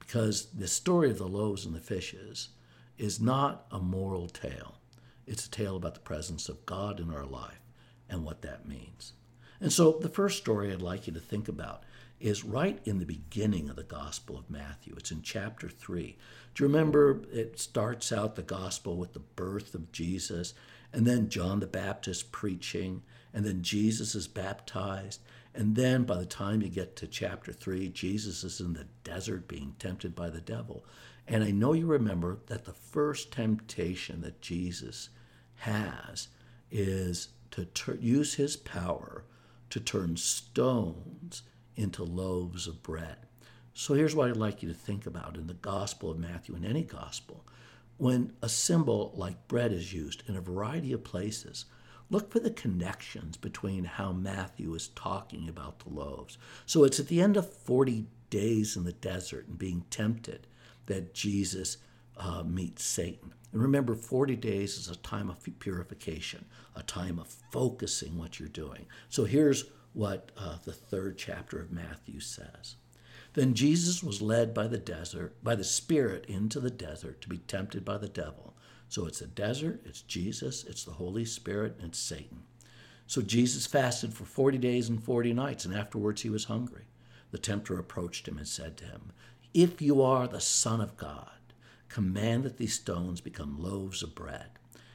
Because 0.00 0.46
the 0.46 0.66
story 0.66 1.12
of 1.12 1.18
the 1.18 1.28
loaves 1.28 1.64
and 1.64 1.72
the 1.72 1.78
fishes 1.78 2.48
is 2.98 3.20
not 3.20 3.64
a 3.70 3.78
moral 3.78 4.28
tale, 4.28 4.80
it's 5.24 5.46
a 5.46 5.50
tale 5.52 5.76
about 5.76 5.94
the 5.94 6.00
presence 6.00 6.48
of 6.48 6.66
God 6.66 6.98
in 6.98 7.14
our 7.14 7.24
life 7.24 7.60
and 8.08 8.24
what 8.24 8.42
that 8.42 8.66
means. 8.66 9.12
And 9.60 9.72
so 9.72 9.92
the 9.92 10.08
first 10.08 10.38
story 10.38 10.72
I'd 10.72 10.82
like 10.82 11.06
you 11.06 11.12
to 11.12 11.20
think 11.20 11.46
about 11.46 11.84
is 12.20 12.44
right 12.44 12.78
in 12.84 12.98
the 12.98 13.06
beginning 13.06 13.70
of 13.70 13.76
the 13.76 13.82
Gospel 13.82 14.36
of 14.36 14.50
Matthew. 14.50 14.94
It's 14.96 15.10
in 15.10 15.22
chapter 15.22 15.68
3. 15.68 16.16
Do 16.54 16.62
you 16.62 16.68
remember 16.68 17.22
it 17.32 17.58
starts 17.58 18.12
out 18.12 18.36
the 18.36 18.42
Gospel 18.42 18.96
with 18.96 19.14
the 19.14 19.20
birth 19.20 19.74
of 19.74 19.90
Jesus, 19.90 20.52
and 20.92 21.06
then 21.06 21.30
John 21.30 21.60
the 21.60 21.66
Baptist 21.66 22.30
preaching, 22.30 23.02
and 23.32 23.44
then 23.44 23.62
Jesus 23.62 24.14
is 24.14 24.28
baptized. 24.28 25.20
And 25.54 25.74
then 25.74 26.04
by 26.04 26.18
the 26.18 26.26
time 26.26 26.62
you 26.62 26.68
get 26.68 26.94
to 26.96 27.06
chapter 27.06 27.52
3, 27.52 27.88
Jesus 27.88 28.44
is 28.44 28.60
in 28.60 28.74
the 28.74 28.86
desert 29.02 29.48
being 29.48 29.74
tempted 29.78 30.14
by 30.14 30.30
the 30.30 30.40
devil. 30.40 30.84
And 31.26 31.42
I 31.42 31.50
know 31.50 31.72
you 31.72 31.86
remember 31.86 32.38
that 32.46 32.64
the 32.64 32.72
first 32.72 33.32
temptation 33.32 34.20
that 34.20 34.40
Jesus 34.40 35.08
has 35.56 36.28
is 36.70 37.28
to 37.52 37.64
ter- 37.64 37.98
use 38.00 38.34
his 38.34 38.56
power 38.56 39.24
to 39.70 39.80
turn 39.80 40.16
stones 40.16 41.42
into 41.80 42.04
loaves 42.04 42.66
of 42.66 42.82
bread. 42.82 43.16
So 43.72 43.94
here's 43.94 44.14
what 44.14 44.28
I'd 44.28 44.36
like 44.36 44.62
you 44.62 44.68
to 44.68 44.74
think 44.74 45.06
about 45.06 45.36
in 45.36 45.46
the 45.46 45.54
Gospel 45.54 46.10
of 46.10 46.18
Matthew, 46.18 46.54
in 46.54 46.64
any 46.64 46.84
Gospel. 46.84 47.46
When 47.96 48.32
a 48.42 48.48
symbol 48.48 49.12
like 49.14 49.48
bread 49.48 49.72
is 49.72 49.92
used 49.92 50.22
in 50.28 50.36
a 50.36 50.40
variety 50.40 50.92
of 50.92 51.04
places, 51.04 51.64
look 52.10 52.30
for 52.30 52.40
the 52.40 52.50
connections 52.50 53.36
between 53.36 53.84
how 53.84 54.12
Matthew 54.12 54.74
is 54.74 54.88
talking 54.88 55.48
about 55.48 55.78
the 55.80 55.90
loaves. 55.90 56.36
So 56.66 56.84
it's 56.84 57.00
at 57.00 57.08
the 57.08 57.22
end 57.22 57.36
of 57.36 57.50
40 57.50 58.06
days 58.28 58.76
in 58.76 58.84
the 58.84 58.92
desert 58.92 59.48
and 59.48 59.58
being 59.58 59.84
tempted 59.90 60.46
that 60.86 61.14
Jesus 61.14 61.78
uh, 62.16 62.42
meets 62.42 62.84
Satan. 62.84 63.32
And 63.52 63.62
remember, 63.62 63.94
40 63.94 64.36
days 64.36 64.76
is 64.76 64.88
a 64.88 64.96
time 64.96 65.30
of 65.30 65.38
purification, 65.58 66.44
a 66.76 66.82
time 66.82 67.18
of 67.18 67.34
focusing 67.50 68.16
what 68.16 68.38
you're 68.38 68.48
doing. 68.48 68.86
So 69.08 69.24
here's 69.24 69.64
what 69.92 70.30
uh, 70.36 70.56
the 70.64 70.72
third 70.72 71.18
chapter 71.18 71.60
of 71.60 71.72
Matthew 71.72 72.20
says. 72.20 72.76
Then 73.34 73.54
Jesus 73.54 74.02
was 74.02 74.22
led 74.22 74.52
by 74.52 74.66
the 74.66 74.78
desert, 74.78 75.36
by 75.42 75.54
the 75.54 75.64
Spirit 75.64 76.24
into 76.26 76.58
the 76.60 76.70
desert 76.70 77.20
to 77.20 77.28
be 77.28 77.38
tempted 77.38 77.84
by 77.84 77.98
the 77.98 78.08
devil. 78.08 78.54
So 78.88 79.06
it's 79.06 79.20
a 79.20 79.26
desert, 79.26 79.82
it's 79.84 80.02
Jesus, 80.02 80.64
it's 80.64 80.84
the 80.84 80.92
Holy 80.92 81.24
Spirit, 81.24 81.76
and 81.78 81.90
it's 81.90 81.98
Satan. 81.98 82.42
So 83.06 83.22
Jesus 83.22 83.66
fasted 83.66 84.14
for 84.14 84.24
40 84.24 84.58
days 84.58 84.88
and 84.88 85.02
40 85.02 85.32
nights, 85.32 85.64
and 85.64 85.74
afterwards 85.74 86.22
he 86.22 86.30
was 86.30 86.44
hungry. 86.44 86.84
The 87.30 87.38
tempter 87.38 87.78
approached 87.78 88.26
him 88.26 88.36
and 88.36 88.48
said 88.48 88.76
to 88.78 88.84
him, 88.84 89.12
If 89.54 89.80
you 89.80 90.02
are 90.02 90.26
the 90.26 90.40
Son 90.40 90.80
of 90.80 90.96
God, 90.96 91.30
command 91.88 92.44
that 92.44 92.56
these 92.56 92.74
stones 92.74 93.20
become 93.20 93.62
loaves 93.62 94.02
of 94.02 94.14
bread. 94.14 94.50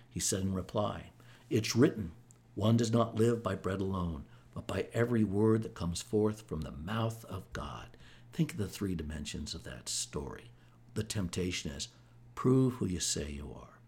He 0.10 0.20
said 0.20 0.42
in 0.42 0.54
reply, 0.54 1.12
It's 1.50 1.76
written, 1.76 2.12
one 2.54 2.78
does 2.78 2.92
not 2.92 3.16
live 3.16 3.44
by 3.44 3.56
bread 3.56 3.82
alone 3.82 4.24
but 4.56 4.66
by 4.66 4.88
every 4.94 5.24
word 5.24 5.62
that 5.62 5.76
comes 5.76 6.02
forth 6.02 6.48
from 6.48 6.62
the 6.62 6.72
mouth 6.72 7.24
of 7.26 7.52
God. 7.54 7.90
Think 8.34 8.54
of 8.54 8.58
the 8.58 8.68
three 8.68 8.96
dimensions 8.96 9.54
of 9.54 9.64
that 9.66 9.88
story. 9.88 10.50
The 10.96 11.04
temptation 11.04 11.72
is 11.72 11.90
prove 12.34 12.76
who 12.76 12.88
you 12.88 13.00
say 13.00 13.30
you 13.30 13.54
are. 13.56 13.80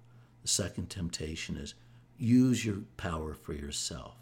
The 0.43 0.47
second 0.49 0.89
temptation 0.89 1.57
is 1.57 1.73
use 2.17 2.65
your 2.65 2.81
power 2.97 3.33
for 3.33 3.53
yourself. 3.53 4.17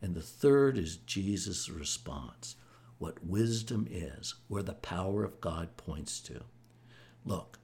And 0.00 0.14
the 0.14 0.22
third 0.22 0.78
is 0.78 0.96
Jesus' 0.96 1.68
response 1.68 2.56
what 2.98 3.24
wisdom 3.26 3.88
is, 3.90 4.36
where 4.46 4.62
the 4.62 4.74
power 4.74 5.24
of 5.24 5.40
God 5.40 5.76
points 5.76 6.20
to. 6.20 6.42
Look, 7.24 7.58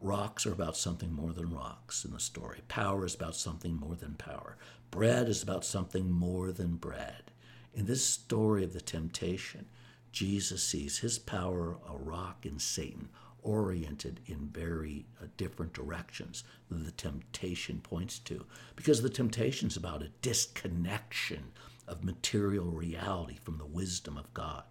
rocks 0.00 0.44
are 0.46 0.52
about 0.52 0.76
something 0.76 1.12
more 1.12 1.32
than 1.32 1.54
rocks 1.54 2.04
in 2.04 2.12
the 2.12 2.18
story. 2.18 2.62
Power 2.66 3.06
is 3.06 3.14
about 3.14 3.36
something 3.36 3.76
more 3.76 3.94
than 3.94 4.14
power. 4.14 4.56
Bread 4.90 5.28
is 5.28 5.44
about 5.44 5.64
something 5.64 6.10
more 6.10 6.50
than 6.50 6.74
bread. 6.74 7.30
In 7.74 7.86
this 7.86 8.04
story 8.04 8.64
of 8.64 8.72
the 8.72 8.80
temptation, 8.80 9.66
Jesus 10.12 10.62
sees 10.62 10.98
his 10.98 11.18
power, 11.18 11.78
a 11.88 11.96
rock, 11.96 12.44
and 12.44 12.60
Satan 12.60 13.08
oriented 13.42 14.20
in 14.26 14.50
very 14.52 15.06
uh, 15.22 15.26
different 15.36 15.72
directions 15.72 16.44
than 16.68 16.84
the 16.84 16.90
temptation 16.90 17.80
points 17.80 18.18
to. 18.18 18.44
Because 18.76 19.02
the 19.02 19.08
temptation 19.08 19.68
is 19.68 19.76
about 19.76 20.02
a 20.02 20.10
disconnection 20.20 21.52
of 21.88 22.04
material 22.04 22.66
reality 22.66 23.38
from 23.42 23.58
the 23.58 23.66
wisdom 23.66 24.16
of 24.18 24.32
God. 24.34 24.64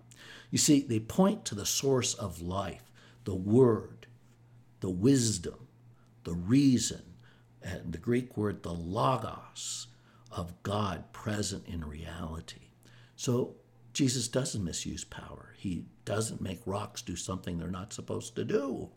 You 0.51 0.57
see, 0.57 0.81
they 0.81 0.99
point 0.99 1.45
to 1.45 1.55
the 1.55 1.65
source 1.65 2.13
of 2.13 2.41
life, 2.41 2.91
the 3.23 3.35
Word, 3.35 4.07
the 4.79 4.89
wisdom, 4.89 5.67
the 6.23 6.33
reason, 6.33 7.01
and 7.61 7.91
the 7.91 7.97
Greek 7.97 8.37
word, 8.37 8.63
the 8.63 8.73
logos 8.73 9.87
of 10.31 10.61
God 10.63 11.11
present 11.11 11.67
in 11.67 11.83
reality. 11.83 12.68
So 13.19 13.55
Jesus 13.91 14.29
doesn't 14.29 14.63
misuse 14.63 15.03
power. 15.03 15.53
He 15.57 15.83
doesn't 16.05 16.39
make 16.39 16.61
rocks 16.65 17.01
do 17.01 17.17
something 17.17 17.57
they're 17.57 17.67
not 17.67 17.91
supposed 17.91 18.33
to 18.37 18.45
do 18.45 18.91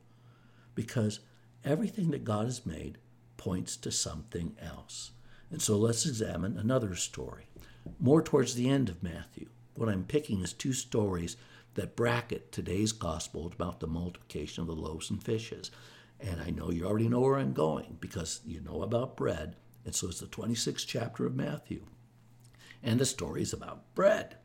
because 0.76 1.18
everything 1.64 2.12
that 2.12 2.22
God 2.22 2.44
has 2.44 2.64
made 2.64 2.98
points 3.36 3.76
to 3.78 3.90
something 3.90 4.54
else. 4.60 5.10
And 5.50 5.60
so 5.60 5.76
let's 5.76 6.06
examine 6.06 6.56
another 6.56 6.94
story, 6.94 7.48
more 7.98 8.22
towards 8.22 8.54
the 8.54 8.70
end 8.70 8.88
of 8.88 9.02
Matthew. 9.02 9.48
What 9.74 9.88
I'm 9.88 10.04
picking 10.04 10.40
is 10.40 10.52
two 10.52 10.72
stories 10.72 11.36
that 11.74 11.96
bracket 11.96 12.52
today's 12.52 12.92
gospel 12.92 13.50
about 13.52 13.80
the 13.80 13.88
multiplication 13.88 14.60
of 14.60 14.68
the 14.68 14.76
loaves 14.76 15.10
and 15.10 15.20
fishes. 15.20 15.72
And 16.20 16.40
I 16.40 16.50
know 16.50 16.70
you 16.70 16.86
already 16.86 17.08
know 17.08 17.22
where 17.22 17.38
I'm 17.38 17.54
going 17.54 17.96
because 17.98 18.40
you 18.46 18.60
know 18.60 18.82
about 18.82 19.16
bread. 19.16 19.56
And 19.84 19.96
so 19.96 20.06
it's 20.06 20.20
the 20.20 20.26
26th 20.26 20.86
chapter 20.86 21.26
of 21.26 21.34
Matthew 21.34 21.86
and 22.82 22.98
the 22.98 23.06
story 23.06 23.42
is 23.42 23.52
about 23.52 23.94
bread. 23.94 24.36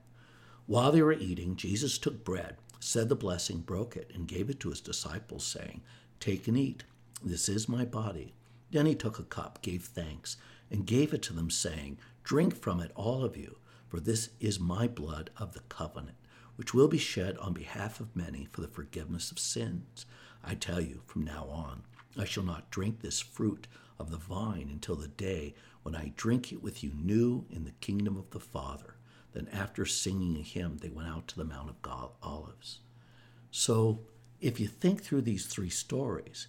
While 0.65 0.91
they 0.91 1.01
were 1.01 1.13
eating, 1.13 1.55
Jesus 1.55 1.97
took 1.97 2.23
bread, 2.23 2.57
said 2.79 3.09
the 3.09 3.15
blessing, 3.15 3.59
broke 3.59 3.95
it, 3.95 4.11
and 4.13 4.27
gave 4.27 4.49
it 4.49 4.59
to 4.61 4.69
his 4.69 4.81
disciples, 4.81 5.45
saying, 5.45 5.81
Take 6.19 6.47
and 6.47 6.57
eat. 6.57 6.83
This 7.23 7.49
is 7.49 7.69
my 7.69 7.85
body. 7.85 8.33
Then 8.71 8.85
he 8.85 8.95
took 8.95 9.17
a 9.17 9.23
cup, 9.23 9.61
gave 9.61 9.83
thanks, 9.85 10.37
and 10.69 10.85
gave 10.85 11.13
it 11.13 11.21
to 11.23 11.33
them, 11.33 11.49
saying, 11.49 11.97
Drink 12.23 12.55
from 12.55 12.81
it, 12.81 12.91
all 12.95 13.23
of 13.23 13.37
you, 13.37 13.57
for 13.87 13.99
this 13.99 14.29
is 14.39 14.59
my 14.59 14.87
blood 14.87 15.29
of 15.37 15.53
the 15.53 15.61
covenant, 15.69 16.17
which 16.57 16.73
will 16.73 16.89
be 16.89 16.97
shed 16.97 17.37
on 17.37 17.53
behalf 17.53 17.99
of 17.99 18.15
many 18.15 18.45
for 18.45 18.61
the 18.61 18.67
forgiveness 18.67 19.31
of 19.31 19.39
sins. 19.39 20.05
I 20.43 20.55
tell 20.55 20.81
you, 20.81 21.01
from 21.05 21.23
now 21.23 21.45
on, 21.49 21.83
I 22.17 22.25
shall 22.25 22.43
not 22.43 22.69
drink 22.69 22.99
this 22.99 23.19
fruit 23.21 23.67
of 23.99 24.11
the 24.11 24.17
vine 24.17 24.69
until 24.71 24.95
the 24.95 25.07
day 25.07 25.55
when 25.83 25.95
I 25.95 26.13
drink 26.15 26.51
it 26.51 26.61
with 26.61 26.83
you 26.83 26.91
new 26.93 27.45
in 27.49 27.63
the 27.63 27.71
kingdom 27.71 28.17
of 28.17 28.29
the 28.31 28.39
Father. 28.39 28.95
Then, 29.33 29.47
after 29.51 29.85
singing 29.85 30.35
a 30.37 30.41
hymn, 30.41 30.77
they 30.77 30.89
went 30.89 31.09
out 31.09 31.27
to 31.29 31.35
the 31.37 31.43
Mount 31.43 31.69
of 31.69 32.11
Olives. 32.23 32.79
So, 33.51 34.01
if 34.39 34.59
you 34.59 34.67
think 34.67 35.03
through 35.03 35.21
these 35.21 35.45
three 35.45 35.69
stories, 35.69 36.47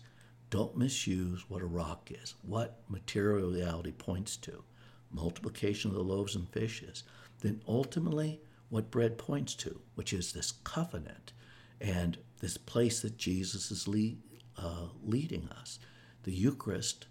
don't 0.50 0.76
misuse 0.76 1.48
what 1.48 1.62
a 1.62 1.66
rock 1.66 2.10
is, 2.10 2.34
what 2.42 2.80
material 2.88 3.50
reality 3.50 3.92
points 3.92 4.36
to, 4.38 4.64
multiplication 5.10 5.90
of 5.90 5.96
the 5.96 6.02
loaves 6.02 6.34
and 6.34 6.48
fishes, 6.48 7.02
then 7.40 7.60
ultimately 7.68 8.40
what 8.68 8.90
bread 8.90 9.18
points 9.18 9.54
to, 9.54 9.80
which 9.94 10.12
is 10.12 10.32
this 10.32 10.52
covenant 10.64 11.32
and 11.80 12.18
this 12.40 12.56
place 12.56 13.00
that 13.00 13.16
Jesus 13.16 13.70
is 13.70 13.88
lead, 13.88 14.18
uh, 14.56 14.86
leading 15.02 15.48
us. 15.48 15.78
The 16.24 16.32
Eucharist, 16.32 17.06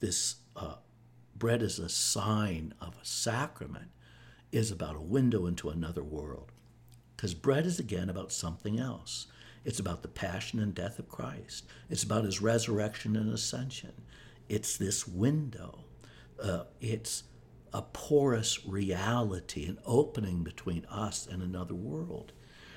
this 0.00 0.36
uh, 0.56 0.76
bread 1.34 1.62
as 1.62 1.78
a 1.78 1.88
sign 1.88 2.74
of 2.80 2.96
a 3.00 3.04
sacrament 3.04 3.90
is 4.52 4.70
about 4.70 4.96
a 4.96 5.00
window 5.00 5.46
into 5.46 5.70
another 5.70 6.02
world. 6.02 6.52
Because 7.16 7.34
bread 7.34 7.66
is 7.66 7.78
again 7.78 8.08
about 8.08 8.32
something 8.32 8.78
else. 8.78 9.26
It's 9.64 9.80
about 9.80 10.02
the 10.02 10.08
passion 10.08 10.60
and 10.60 10.74
death 10.74 10.98
of 10.98 11.08
Christ, 11.08 11.66
it's 11.90 12.04
about 12.04 12.24
his 12.24 12.40
resurrection 12.40 13.16
and 13.16 13.32
ascension. 13.32 13.92
It's 14.48 14.76
this 14.76 15.08
window, 15.08 15.80
uh, 16.40 16.64
it's 16.80 17.24
a 17.72 17.82
porous 17.82 18.64
reality, 18.64 19.66
an 19.66 19.78
opening 19.84 20.44
between 20.44 20.84
us 20.84 21.26
and 21.26 21.42
another 21.42 21.74
world. 21.74 22.32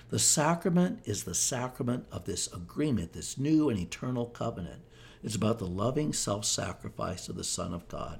The 0.10 0.18
sacrament 0.18 1.02
is 1.06 1.24
the 1.24 1.36
sacrament 1.36 2.08
of 2.12 2.26
this 2.26 2.52
agreement, 2.52 3.14
this 3.14 3.38
new 3.38 3.70
and 3.70 3.80
eternal 3.80 4.26
covenant 4.26 4.82
It's 5.24 5.36
about 5.36 5.60
the 5.60 5.68
loving 5.68 6.14
self 6.14 6.46
sacrifice 6.46 7.28
of 7.28 7.36
the 7.36 7.44
Son 7.44 7.74
of 7.74 7.88
God. 7.88 8.20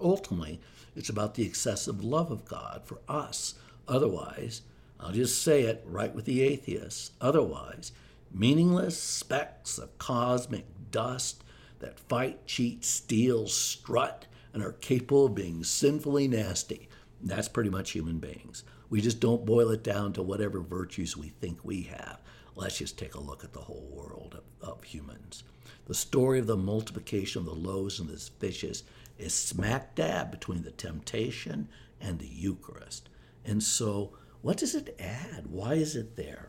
Ultimately, 0.00 0.60
it's 0.96 1.08
about 1.08 1.34
the 1.34 1.44
excessive 1.44 2.02
love 2.02 2.30
of 2.30 2.44
God 2.44 2.82
for 2.84 2.98
us. 3.08 3.54
Otherwise, 3.86 4.62
I'll 4.98 5.12
just 5.12 5.42
say 5.42 5.62
it 5.62 5.84
right 5.86 6.14
with 6.14 6.24
the 6.24 6.42
atheists. 6.42 7.12
Otherwise, 7.20 7.92
meaningless 8.32 9.00
specks 9.00 9.78
of 9.78 9.96
cosmic 9.98 10.66
dust 10.90 11.44
that 11.78 12.00
fight, 12.00 12.46
cheat, 12.46 12.84
steal, 12.84 13.46
strut, 13.46 14.26
and 14.52 14.62
are 14.62 14.72
capable 14.72 15.26
of 15.26 15.34
being 15.34 15.62
sinfully 15.62 16.26
nasty. 16.26 16.88
That's 17.22 17.48
pretty 17.48 17.70
much 17.70 17.92
human 17.92 18.18
beings. 18.18 18.64
We 18.90 19.00
just 19.00 19.20
don't 19.20 19.46
boil 19.46 19.70
it 19.70 19.84
down 19.84 20.12
to 20.14 20.22
whatever 20.22 20.60
virtues 20.60 21.16
we 21.16 21.28
think 21.28 21.64
we 21.64 21.82
have. 21.82 22.20
Let's 22.58 22.78
just 22.78 22.98
take 22.98 23.14
a 23.14 23.20
look 23.20 23.44
at 23.44 23.52
the 23.52 23.60
whole 23.60 23.88
world 23.92 24.36
of, 24.36 24.68
of 24.68 24.82
humans. 24.82 25.44
The 25.86 25.94
story 25.94 26.40
of 26.40 26.48
the 26.48 26.56
multiplication 26.56 27.38
of 27.38 27.46
the 27.46 27.54
loaves 27.54 28.00
and 28.00 28.08
the 28.08 28.18
fishes 28.18 28.82
is 29.16 29.32
smack 29.32 29.94
dab 29.94 30.32
between 30.32 30.64
the 30.64 30.72
temptation 30.72 31.68
and 32.00 32.18
the 32.18 32.26
Eucharist. 32.26 33.10
And 33.44 33.62
so, 33.62 34.12
what 34.42 34.56
does 34.56 34.74
it 34.74 34.96
add? 34.98 35.46
Why 35.46 35.74
is 35.74 35.94
it 35.94 36.16
there? 36.16 36.48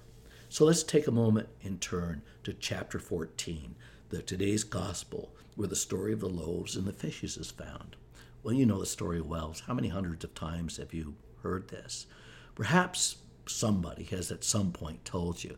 So 0.50 0.66
let's 0.66 0.82
take 0.82 1.06
a 1.06 1.12
moment 1.12 1.48
and 1.64 1.80
turn 1.80 2.24
to 2.44 2.54
chapter 2.54 2.98
14, 2.98 3.76
the 4.10 4.24
today's 4.24 4.64
gospel, 4.64 5.36
where 5.56 5.68
the 5.68 5.76
story 5.76 6.12
of 6.12 6.22
the 6.22 6.28
loaves 6.28 6.76
and 6.76 6.88
the 6.88 6.92
fishes 6.92 7.38
is 7.38 7.52
found. 7.52 7.96
Well, 8.42 8.56
you 8.56 8.66
know 8.66 8.80
the 8.80 8.88
story 8.88 9.22
well. 9.22 9.56
How 9.68 9.76
many 9.76 9.90
hundreds 9.90 10.24
of 10.24 10.34
times 10.34 10.78
have 10.78 10.92
you 10.92 11.14
heard 11.44 11.68
this? 11.68 12.08
Perhaps 12.56 13.18
somebody 13.46 14.06
has 14.06 14.32
at 14.32 14.44
some 14.44 14.72
point 14.72 15.06
told 15.06 15.44
you, 15.44 15.56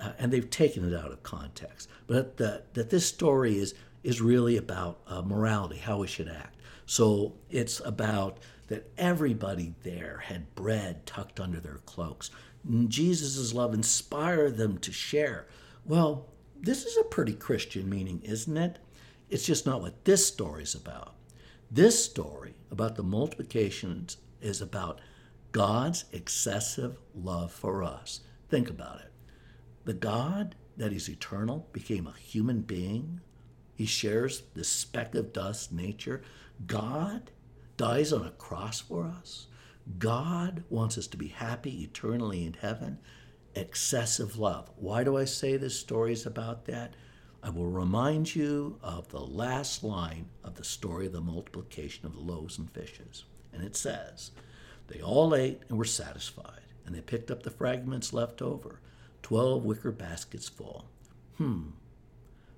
uh, 0.00 0.12
and 0.18 0.32
they've 0.32 0.50
taken 0.50 0.90
it 0.90 0.96
out 0.96 1.12
of 1.12 1.22
context, 1.22 1.88
but 2.06 2.36
that, 2.38 2.74
that 2.74 2.90
this 2.90 3.06
story 3.06 3.58
is, 3.58 3.74
is 4.02 4.20
really 4.20 4.56
about 4.56 5.00
uh, 5.06 5.22
morality, 5.22 5.76
how 5.76 5.98
we 5.98 6.06
should 6.06 6.28
act. 6.28 6.56
So 6.86 7.34
it's 7.50 7.80
about 7.84 8.38
that 8.68 8.90
everybody 8.98 9.74
there 9.82 10.22
had 10.24 10.54
bread 10.54 11.06
tucked 11.06 11.40
under 11.40 11.60
their 11.60 11.80
cloaks. 11.86 12.30
Jesus' 12.88 13.52
love 13.54 13.74
inspired 13.74 14.56
them 14.56 14.78
to 14.78 14.92
share. 14.92 15.46
Well, 15.84 16.26
this 16.60 16.84
is 16.84 16.96
a 16.96 17.04
pretty 17.04 17.32
Christian 17.32 17.88
meaning, 17.88 18.20
isn't 18.22 18.56
it? 18.56 18.78
It's 19.28 19.46
just 19.46 19.66
not 19.66 19.80
what 19.80 20.04
this 20.04 20.26
story 20.26 20.62
is 20.62 20.74
about. 20.74 21.14
This 21.70 22.04
story 22.04 22.54
about 22.70 22.96
the 22.96 23.02
multiplications 23.02 24.16
is 24.40 24.60
about 24.60 25.00
God's 25.52 26.04
excessive 26.12 26.98
love 27.14 27.52
for 27.52 27.82
us. 27.82 28.20
Think 28.48 28.68
about 28.68 29.00
it. 29.00 29.09
The 29.84 29.94
God 29.94 30.56
that 30.76 30.92
is 30.92 31.08
eternal 31.08 31.68
became 31.72 32.06
a 32.06 32.18
human 32.18 32.62
being. 32.62 33.20
He 33.74 33.86
shares 33.86 34.42
the 34.54 34.64
speck 34.64 35.14
of 35.14 35.32
dust 35.32 35.72
nature. 35.72 36.22
God 36.66 37.30
dies 37.76 38.12
on 38.12 38.26
a 38.26 38.30
cross 38.32 38.80
for 38.80 39.04
us. 39.06 39.46
God 39.98 40.64
wants 40.68 40.98
us 40.98 41.06
to 41.08 41.16
be 41.16 41.28
happy 41.28 41.82
eternally 41.82 42.44
in 42.44 42.54
heaven. 42.54 42.98
Excessive 43.54 44.36
love. 44.36 44.70
Why 44.76 45.02
do 45.02 45.16
I 45.16 45.24
say 45.24 45.56
this 45.56 45.78
story 45.78 46.12
is 46.12 46.26
about 46.26 46.66
that? 46.66 46.94
I 47.42 47.48
will 47.50 47.66
remind 47.66 48.34
you 48.34 48.78
of 48.82 49.08
the 49.08 49.20
last 49.20 49.82
line 49.82 50.28
of 50.44 50.56
the 50.56 50.64
story 50.64 51.06
of 51.06 51.12
the 51.12 51.22
multiplication 51.22 52.04
of 52.04 52.12
the 52.12 52.20
loaves 52.20 52.58
and 52.58 52.70
fishes. 52.70 53.24
And 53.52 53.64
it 53.64 53.76
says, 53.76 54.30
They 54.88 55.00
all 55.00 55.34
ate 55.34 55.62
and 55.68 55.78
were 55.78 55.84
satisfied, 55.86 56.60
and 56.84 56.94
they 56.94 57.00
picked 57.00 57.30
up 57.30 57.42
the 57.42 57.50
fragments 57.50 58.12
left 58.12 58.42
over, 58.42 58.80
twelve 59.22 59.64
wicker 59.64 59.92
baskets 59.92 60.48
full. 60.48 60.86
Hmm. 61.36 61.70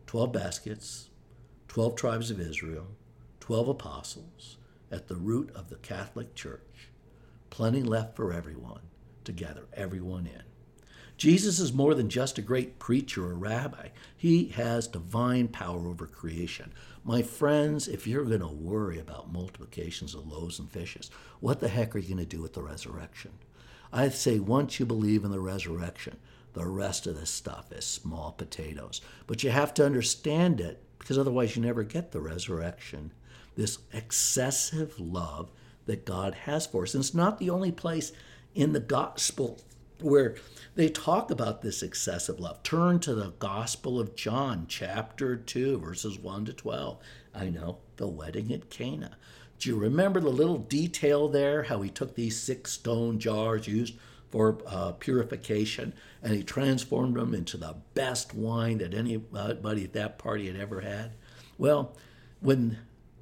Twelve 0.07 0.33
baskets, 0.33 1.11
twelve 1.69 1.97
tribes 1.97 2.31
of 2.31 2.41
Israel, 2.41 2.89
twelve 3.41 3.69
apostles, 3.69 4.57
at 4.91 5.09
the 5.09 5.17
root 5.17 5.51
of 5.55 5.71
the 5.71 5.77
Catholic 5.77 6.35
Church. 6.35 6.89
Plenty 7.51 7.83
left 7.83 8.17
for 8.17 8.33
everyone 8.33 8.81
to 9.25 9.33
gather 9.33 9.65
everyone 9.75 10.27
in. 10.27 10.43
Jesus 11.17 11.61
is 11.61 11.73
more 11.73 11.95
than 11.95 12.09
just 12.09 12.39
a 12.39 12.43
great 12.43 12.79
preacher 12.79 13.27
or 13.27 13.35
rabbi. 13.35 13.89
He 14.17 14.49
has 14.49 14.89
divine 14.89 15.49
power 15.49 15.87
over 15.87 16.07
creation. 16.07 16.73
My 17.05 17.23
friends, 17.23 17.87
if 17.87 18.07
you're 18.07 18.25
going 18.25 18.41
to 18.41 18.49
worry 18.49 18.99
about 18.99 19.33
multiplications 19.33 20.15
of 20.15 20.27
loaves 20.27 20.59
and 20.59 20.71
fishes, 20.71 21.11
what 21.41 21.61
the 21.61 21.69
heck 21.69 21.95
are 21.95 21.99
you 21.99 22.15
going 22.15 22.27
to 22.27 22.37
do 22.37 22.43
with 22.43 22.55
the 22.55 22.63
resurrection? 22.63 23.33
I 23.93 24.09
say 24.09 24.39
once 24.41 24.81
you 24.81 24.87
believe 24.87 25.23
in 25.23 25.31
the 25.31 25.39
resurrection, 25.41 26.17
the 26.53 26.67
rest 26.67 27.07
of 27.07 27.19
this 27.19 27.31
stuff 27.31 27.73
is 27.73 27.85
small 27.85 28.33
potatoes. 28.33 29.01
But 29.27 29.43
you 29.43 29.51
have 29.51 29.73
to 29.75 29.87
understand 29.87 30.61
it 30.61 30.83
because 30.99 31.19
otherwise 31.19 31.57
you 31.57 31.63
never 31.63 31.83
get 31.83 32.13
the 32.13 32.21
resurrection. 32.21 33.13
This 33.57 33.79
excessive 33.93 34.99
love 34.99 35.51
that 35.87 36.05
God 36.05 36.35
has 36.35 36.67
for 36.67 36.85
us. 36.85 36.95
And 36.95 37.03
it's 37.03 37.15
not 37.15 37.39
the 37.39 37.51
only 37.51 37.73
place 37.73 38.13
in 38.55 38.73
the 38.73 38.81
gospel 38.81 39.61
where 40.01 40.37
they 40.75 40.89
talk 40.89 41.31
about 41.31 41.63
this 41.63 41.83
excessive 41.83 42.41
love. 42.41 42.63
Turn 42.63 42.99
to 43.01 43.15
the 43.15 43.33
Gospel 43.39 44.01
of 44.01 44.17
John, 44.17 44.67
chapter 44.69 45.37
2, 45.37 45.79
verses 45.79 46.19
1 46.19 46.47
to 46.47 46.53
12. 46.53 46.99
I 47.35 47.49
know, 47.49 47.79
the 47.97 48.09
wedding 48.09 48.53
at 48.53 48.69
Cana. 48.69 49.17
Do 49.59 49.69
you 49.69 49.77
remember 49.77 50.21
the 50.21 50.29
little 50.29 50.59
detail 50.59 51.29
there? 51.29 51.63
How 51.63 51.83
he 51.83 51.91
took 51.91 52.15
these 52.15 52.37
six 52.37 52.73
stone 52.73 53.21
jars 53.21 53.69
used 53.69 53.95
for 54.33 54.59
uh, 54.67 54.93
purification 54.93 55.93
and 56.23 56.35
he 56.35 56.43
transformed 56.43 57.15
them 57.15 57.35
into 57.35 57.59
the 57.59 57.77
best 57.93 58.35
wine 58.35 58.79
that 58.79 58.95
anybody 58.95 59.85
at 59.85 59.93
that 59.93 60.19
party 60.19 60.47
had 60.47 60.57
ever 60.57 60.81
had? 60.81 61.13
Well, 61.59 61.95
when 62.41 62.79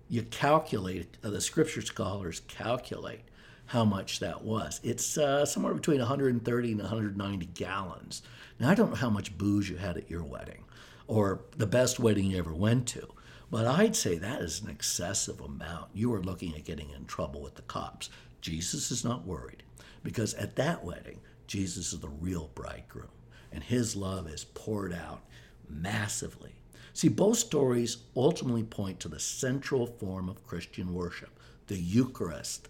you 0.08 0.22
calculate, 0.22 1.16
uh, 1.22 1.30
the 1.30 1.40
scripture 1.40 1.82
scholars 1.82 2.42
calculate 2.46 3.22
how 3.66 3.84
much 3.84 4.20
that 4.20 4.42
was. 4.42 4.80
It's 4.84 5.18
uh, 5.18 5.44
somewhere 5.44 5.74
between 5.74 5.98
130 5.98 6.70
and 6.70 6.80
190 6.80 7.46
gallons. 7.46 8.22
Now, 8.60 8.70
I 8.70 8.74
don't 8.74 8.90
know 8.90 8.96
how 8.96 9.10
much 9.10 9.36
booze 9.36 9.68
you 9.68 9.76
had 9.76 9.96
at 9.96 10.10
your 10.10 10.24
wedding 10.24 10.64
or 11.08 11.40
the 11.56 11.66
best 11.66 11.98
wedding 11.98 12.30
you 12.30 12.38
ever 12.38 12.54
went 12.54 12.86
to, 12.88 13.08
but 13.50 13.66
I'd 13.66 13.96
say 13.96 14.16
that 14.16 14.42
is 14.42 14.62
an 14.62 14.70
excessive 14.70 15.40
amount. 15.40 15.88
You 15.92 16.14
are 16.14 16.22
looking 16.22 16.54
at 16.54 16.64
getting 16.64 16.90
in 16.90 17.06
trouble 17.06 17.42
with 17.42 17.56
the 17.56 17.62
cops. 17.62 18.10
Jesus 18.40 18.92
is 18.92 19.04
not 19.04 19.26
worried 19.26 19.64
because 20.02 20.34
at 20.34 20.56
that 20.56 20.84
wedding, 20.84 21.20
Jesus 21.46 21.92
is 21.92 22.00
the 22.00 22.08
real 22.08 22.50
bridegroom 22.54 23.08
and 23.52 23.64
his 23.64 23.96
love 23.96 24.28
is 24.28 24.44
poured 24.44 24.92
out 24.92 25.22
massively. 25.68 26.54
See, 26.92 27.08
both 27.08 27.38
stories 27.38 27.98
ultimately 28.16 28.64
point 28.64 29.00
to 29.00 29.08
the 29.08 29.20
central 29.20 29.86
form 29.86 30.28
of 30.28 30.46
Christian 30.46 30.92
worship, 30.92 31.38
the 31.68 31.78
Eucharist, 31.78 32.68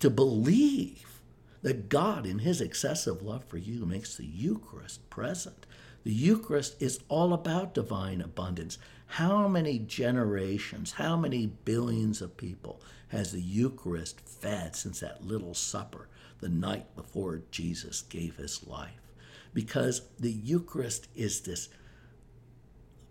to 0.00 0.10
believe 0.10 1.20
that 1.62 1.88
God, 1.88 2.26
in 2.26 2.40
His 2.40 2.60
excessive 2.60 3.22
love 3.22 3.44
for 3.44 3.58
you, 3.58 3.86
makes 3.86 4.16
the 4.16 4.26
Eucharist 4.26 5.08
present. 5.08 5.66
The 6.04 6.12
Eucharist 6.12 6.80
is 6.80 7.00
all 7.08 7.32
about 7.32 7.74
divine 7.74 8.20
abundance. 8.20 8.78
How 9.06 9.48
many 9.48 9.78
generations, 9.78 10.92
how 10.92 11.16
many 11.16 11.46
billions 11.46 12.20
of 12.20 12.36
people 12.36 12.82
has 13.14 13.30
the 13.30 13.40
Eucharist 13.40 14.20
fed 14.20 14.74
since 14.74 14.98
that 15.00 15.24
little 15.24 15.54
supper 15.54 16.08
the 16.40 16.48
night 16.48 16.96
before 16.96 17.42
Jesus 17.52 18.02
gave 18.02 18.36
his 18.36 18.66
life? 18.66 19.12
Because 19.52 20.02
the 20.18 20.32
Eucharist 20.32 21.06
is 21.14 21.40
this 21.42 21.68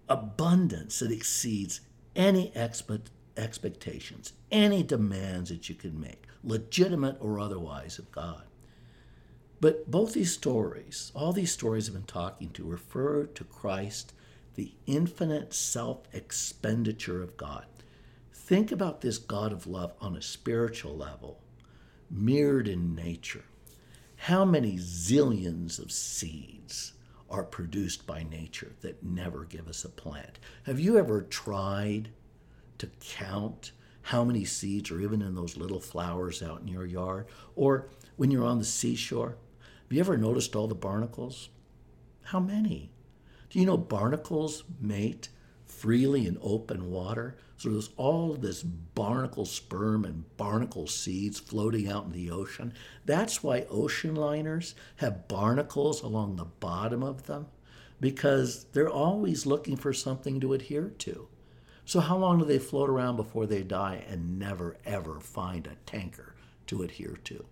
abundance 0.09 0.99
that 0.99 1.11
exceeds 1.11 1.79
any 2.17 2.51
expe- 2.51 3.07
expectations, 3.37 4.33
any 4.51 4.83
demands 4.83 5.49
that 5.49 5.69
you 5.69 5.75
can 5.75 5.97
make 5.97 6.27
legitimate 6.43 7.15
or 7.21 7.39
otherwise, 7.39 7.97
of 7.97 8.11
God. 8.11 8.43
But 9.61 9.89
both 9.89 10.13
these 10.13 10.33
stories, 10.33 11.13
all 11.15 11.31
these 11.31 11.53
stories 11.53 11.87
I've 11.87 11.93
been 11.93 12.03
talking 12.03 12.49
to, 12.49 12.65
refer 12.65 13.25
to 13.25 13.43
Christ, 13.45 14.11
the 14.55 14.73
infinite 14.85 15.53
self 15.53 15.99
expenditure 16.11 17.23
of 17.23 17.37
God. 17.37 17.65
Think 18.45 18.71
about 18.71 19.01
this 19.01 19.17
God 19.17 19.51
of 19.51 19.67
love 19.67 19.93
on 20.01 20.15
a 20.15 20.21
spiritual 20.21 20.95
level, 20.95 21.39
mirrored 22.09 22.67
in 22.67 22.93
nature. 22.95 23.45
How 24.15 24.45
many 24.45 24.77
zillions 24.77 25.79
of 25.79 25.91
seeds 25.91 26.93
are 27.29 27.43
produced 27.43 28.05
by 28.05 28.23
nature 28.23 28.73
that 28.81 29.03
never 29.03 29.45
give 29.45 29.67
us 29.67 29.83
a 29.85 29.89
plant? 29.89 30.39
Have 30.63 30.79
you 30.79 30.97
ever 30.97 31.21
tried 31.21 32.09
to 32.77 32.89
count 32.99 33.71
how 34.03 34.23
many 34.23 34.43
seeds 34.43 34.91
are 34.91 34.99
even 34.99 35.21
in 35.21 35.35
those 35.35 35.55
little 35.57 35.79
flowers 35.79 36.43
out 36.43 36.61
in 36.61 36.67
your 36.67 36.85
yard. 36.85 37.25
Or 37.55 37.87
when 38.17 38.31
you're 38.31 38.45
on 38.45 38.59
the 38.59 38.65
seashore, 38.65 39.37
have 39.59 39.91
you 39.91 39.99
ever 39.99 40.17
noticed 40.17 40.55
all 40.55 40.67
the 40.67 40.75
barnacles? 40.75 41.49
How 42.23 42.39
many? 42.39 42.91
Do 43.49 43.59
you 43.59 43.65
know 43.65 43.77
barnacles 43.77 44.63
mate 44.81 45.29
freely 45.73 46.27
in 46.27 46.37
open 46.41 46.91
water? 46.91 47.35
So 47.57 47.69
there's 47.69 47.91
all 47.97 48.33
this 48.33 48.63
barnacle 48.63 49.45
sperm 49.45 50.05
and 50.05 50.25
barnacle 50.37 50.87
seeds 50.87 51.39
floating 51.39 51.89
out 51.89 52.05
in 52.05 52.11
the 52.11 52.29
ocean. 52.29 52.73
That's 53.05 53.43
why 53.43 53.65
ocean 53.69 54.15
liners 54.15 54.75
have 54.97 55.27
barnacles 55.27 56.01
along 56.01 56.35
the 56.35 56.45
bottom 56.45 57.03
of 57.03 57.25
them 57.25 57.47
because 57.99 58.65
they're 58.73 58.89
always 58.89 59.45
looking 59.45 59.77
for 59.77 59.93
something 59.93 60.39
to 60.41 60.53
adhere 60.53 60.91
to. 60.99 61.27
So, 61.85 61.99
how 61.99 62.17
long 62.17 62.39
do 62.39 62.45
they 62.45 62.59
float 62.59 62.89
around 62.89 63.17
before 63.17 63.45
they 63.45 63.63
die 63.63 64.03
and 64.07 64.39
never 64.39 64.77
ever 64.85 65.19
find 65.19 65.67
a 65.67 65.75
tanker 65.85 66.35
to 66.67 66.83
adhere 66.83 67.17
to? 67.25 67.45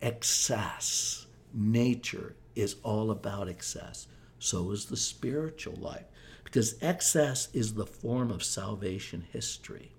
Excess. 0.00 1.26
Nature 1.52 2.36
is 2.54 2.76
all 2.82 3.10
about 3.10 3.48
excess. 3.48 4.06
So 4.38 4.72
is 4.72 4.86
the 4.86 4.96
spiritual 4.96 5.76
life, 5.76 6.04
because 6.54 6.76
excess 6.80 7.48
is 7.52 7.74
the 7.74 7.84
form 7.84 8.30
of 8.30 8.44
salvation 8.44 9.26
history. 9.32 9.90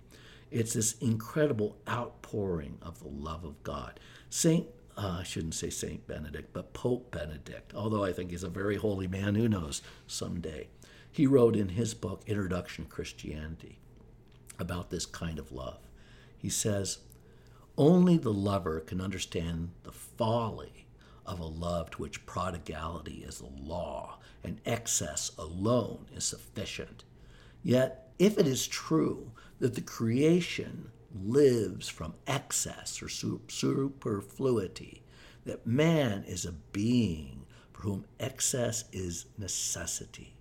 It's 0.50 0.72
this 0.72 0.96
incredible 1.02 1.76
outpouring 1.86 2.78
of 2.80 2.98
the 2.98 3.08
love 3.08 3.44
of 3.44 3.62
God. 3.62 4.00
Saint 4.30 4.66
uh, 4.96 5.18
I 5.20 5.22
shouldn't 5.22 5.52
say 5.52 5.68
Saint 5.68 6.06
Benedict, 6.06 6.54
but 6.54 6.72
Pope 6.72 7.10
Benedict, 7.10 7.74
although 7.74 8.02
I 8.02 8.14
think 8.14 8.30
he's 8.30 8.42
a 8.42 8.48
very 8.48 8.76
holy 8.76 9.06
man, 9.06 9.34
who 9.34 9.50
knows 9.50 9.82
someday. 10.06 10.68
He 11.12 11.26
wrote 11.26 11.56
in 11.56 11.68
his 11.68 11.92
book, 11.92 12.22
Introduction 12.26 12.86
to 12.86 12.90
Christianity, 12.90 13.78
about 14.58 14.88
this 14.88 15.04
kind 15.04 15.38
of 15.38 15.52
love. 15.52 15.80
He 16.38 16.48
says, 16.48 17.00
Only 17.76 18.16
the 18.16 18.32
lover 18.32 18.80
can 18.80 19.02
understand 19.02 19.72
the 19.82 19.92
folly 19.92 20.85
of 21.26 21.40
a 21.40 21.44
love 21.44 21.90
to 21.90 22.02
which 22.02 22.24
prodigality 22.26 23.24
is 23.26 23.38
the 23.38 23.50
law 23.62 24.18
and 24.42 24.60
excess 24.64 25.32
alone 25.38 26.06
is 26.14 26.24
sufficient. 26.24 27.04
Yet, 27.62 28.08
if 28.18 28.38
it 28.38 28.46
is 28.46 28.66
true 28.66 29.32
that 29.58 29.74
the 29.74 29.80
creation 29.80 30.90
lives 31.14 31.88
from 31.88 32.14
excess 32.26 33.02
or 33.02 33.08
superfluity, 33.08 35.02
that 35.44 35.66
man 35.66 36.24
is 36.24 36.44
a 36.44 36.52
being 36.52 37.44
for 37.72 37.82
whom 37.82 38.04
excess 38.18 38.84
is 38.92 39.26
necessity. 39.38 40.34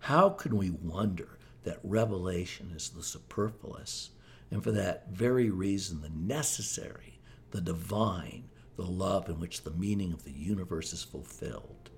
How 0.00 0.30
can 0.30 0.56
we 0.56 0.70
wonder 0.70 1.38
that 1.64 1.80
revelation 1.82 2.72
is 2.74 2.90
the 2.90 3.02
superfluous, 3.02 4.10
and 4.50 4.62
for 4.62 4.72
that 4.72 5.10
very 5.10 5.50
reason, 5.50 6.00
the 6.00 6.10
necessary, 6.10 7.20
the 7.50 7.60
divine, 7.60 8.49
the 8.80 8.90
love 8.90 9.28
in 9.28 9.38
which 9.38 9.62
the 9.62 9.72
meaning 9.72 10.12
of 10.12 10.24
the 10.24 10.32
universe 10.32 10.94
is 10.94 11.02
fulfilled? 11.02 11.90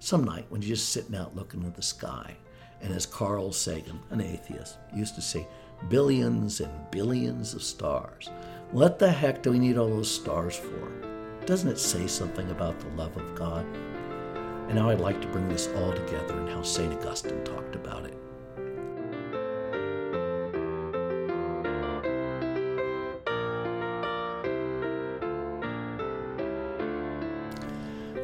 Some 0.00 0.24
night 0.24 0.46
when 0.48 0.60
you're 0.60 0.74
just 0.74 0.90
sitting 0.90 1.14
out 1.14 1.36
looking 1.36 1.64
at 1.64 1.76
the 1.76 1.82
sky, 1.82 2.36
and 2.82 2.92
as 2.92 3.06
Carl 3.06 3.52
Sagan, 3.52 4.00
an 4.10 4.20
atheist, 4.20 4.78
used 4.94 5.14
to 5.14 5.22
say, 5.22 5.46
billions 5.88 6.60
and 6.60 6.90
billions 6.90 7.54
of 7.54 7.62
stars. 7.62 8.30
What 8.72 8.98
the 8.98 9.10
heck 9.10 9.42
do 9.42 9.52
we 9.52 9.60
need 9.60 9.78
all 9.78 9.88
those 9.88 10.10
stars 10.10 10.56
for? 10.56 10.90
Doesn't 11.46 11.70
it 11.70 11.78
say 11.78 12.08
something 12.08 12.50
about 12.50 12.80
the 12.80 12.88
love 12.96 13.16
of 13.16 13.34
God? 13.36 13.64
And 14.66 14.74
now 14.74 14.90
I'd 14.90 15.00
like 15.00 15.20
to 15.22 15.28
bring 15.28 15.48
this 15.48 15.68
all 15.76 15.92
together 15.92 16.36
and 16.36 16.48
how 16.48 16.62
St. 16.62 16.92
Augustine 16.92 17.44
talked 17.44 17.76
about 17.76 18.04
it. 18.04 18.25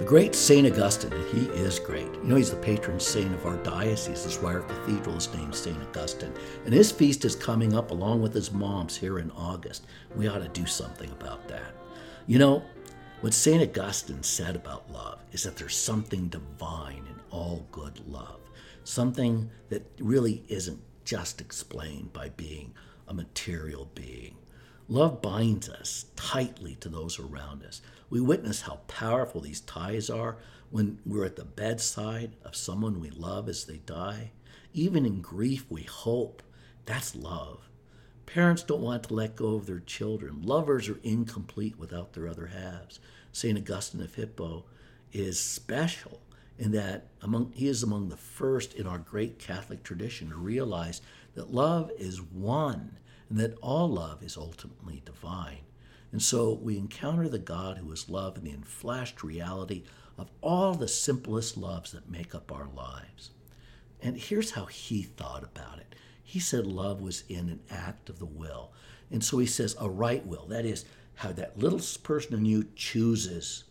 The 0.02 0.08
great 0.08 0.34
St. 0.34 0.66
Augustine, 0.66 1.12
and 1.12 1.28
he 1.28 1.46
is 1.50 1.78
great. 1.78 2.12
You 2.12 2.24
know, 2.24 2.34
he's 2.34 2.50
the 2.50 2.56
patron 2.56 2.98
saint 2.98 3.32
of 3.32 3.46
our 3.46 3.56
diocese. 3.58 4.24
That's 4.24 4.42
why 4.42 4.54
our 4.54 4.62
cathedral 4.62 5.16
is 5.16 5.32
named 5.32 5.54
St. 5.54 5.80
Augustine. 5.80 6.34
And 6.64 6.74
his 6.74 6.90
feast 6.90 7.24
is 7.24 7.36
coming 7.36 7.72
up 7.72 7.92
along 7.92 8.20
with 8.20 8.34
his 8.34 8.50
mom's 8.50 8.96
here 8.96 9.20
in 9.20 9.30
August. 9.30 9.86
We 10.16 10.26
ought 10.26 10.42
to 10.42 10.48
do 10.48 10.66
something 10.66 11.08
about 11.12 11.46
that. 11.46 11.76
You 12.26 12.40
know, 12.40 12.64
what 13.20 13.32
St. 13.32 13.62
Augustine 13.62 14.24
said 14.24 14.56
about 14.56 14.90
love 14.90 15.20
is 15.30 15.44
that 15.44 15.54
there's 15.54 15.76
something 15.76 16.26
divine 16.26 17.06
in 17.08 17.20
all 17.30 17.64
good 17.70 18.00
love, 18.08 18.40
something 18.82 19.48
that 19.68 19.88
really 20.00 20.42
isn't 20.48 20.80
just 21.04 21.40
explained 21.40 22.12
by 22.12 22.30
being 22.30 22.74
a 23.06 23.14
material 23.14 23.88
being. 23.94 24.34
Love 24.92 25.22
binds 25.22 25.70
us 25.70 26.04
tightly 26.16 26.74
to 26.74 26.86
those 26.90 27.18
around 27.18 27.64
us. 27.64 27.80
We 28.10 28.20
witness 28.20 28.60
how 28.60 28.80
powerful 28.88 29.40
these 29.40 29.62
ties 29.62 30.10
are 30.10 30.36
when 30.68 30.98
we're 31.06 31.24
at 31.24 31.36
the 31.36 31.46
bedside 31.46 32.36
of 32.44 32.54
someone 32.54 33.00
we 33.00 33.08
love 33.08 33.48
as 33.48 33.64
they 33.64 33.78
die. 33.78 34.32
Even 34.74 35.06
in 35.06 35.22
grief, 35.22 35.64
we 35.70 35.84
hope. 35.84 36.42
That's 36.84 37.16
love. 37.16 37.70
Parents 38.26 38.62
don't 38.62 38.82
want 38.82 39.04
to 39.04 39.14
let 39.14 39.34
go 39.34 39.54
of 39.54 39.64
their 39.64 39.80
children. 39.80 40.42
Lovers 40.42 40.90
are 40.90 41.00
incomplete 41.02 41.78
without 41.78 42.12
their 42.12 42.28
other 42.28 42.48
halves. 42.48 43.00
St. 43.32 43.56
Augustine 43.56 44.02
of 44.02 44.14
Hippo 44.14 44.66
is 45.10 45.40
special 45.40 46.20
in 46.58 46.72
that 46.72 47.06
among, 47.22 47.52
he 47.54 47.66
is 47.66 47.82
among 47.82 48.10
the 48.10 48.18
first 48.18 48.74
in 48.74 48.86
our 48.86 48.98
great 48.98 49.38
Catholic 49.38 49.84
tradition 49.84 50.28
to 50.28 50.36
realize 50.36 51.00
that 51.34 51.50
love 51.50 51.90
is 51.98 52.20
one 52.20 52.98
and 53.32 53.40
that 53.40 53.56
all 53.62 53.88
love 53.88 54.22
is 54.22 54.36
ultimately 54.36 55.00
divine. 55.06 55.60
And 56.12 56.20
so 56.20 56.52
we 56.52 56.76
encounter 56.76 57.30
the 57.30 57.38
God 57.38 57.78
who 57.78 57.90
is 57.90 58.10
love 58.10 58.36
in 58.36 58.44
the 58.44 58.52
enfleshed 58.52 59.22
reality 59.22 59.84
of 60.18 60.30
all 60.42 60.74
the 60.74 60.86
simplest 60.86 61.56
loves 61.56 61.92
that 61.92 62.10
make 62.10 62.34
up 62.34 62.52
our 62.52 62.68
lives. 62.76 63.30
And 64.02 64.18
here's 64.18 64.50
how 64.50 64.66
he 64.66 65.04
thought 65.04 65.42
about 65.42 65.78
it. 65.78 65.94
He 66.22 66.40
said 66.40 66.66
love 66.66 67.00
was 67.00 67.24
in 67.26 67.48
an 67.48 67.60
act 67.70 68.10
of 68.10 68.18
the 68.18 68.26
will. 68.26 68.70
And 69.10 69.24
so 69.24 69.38
he 69.38 69.46
says 69.46 69.76
a 69.80 69.88
right 69.88 70.26
will. 70.26 70.44
That 70.48 70.66
is 70.66 70.84
how 71.14 71.32
that 71.32 71.58
little 71.58 71.80
person 72.02 72.34
in 72.34 72.44
you 72.44 72.66
chooses. 72.76 73.64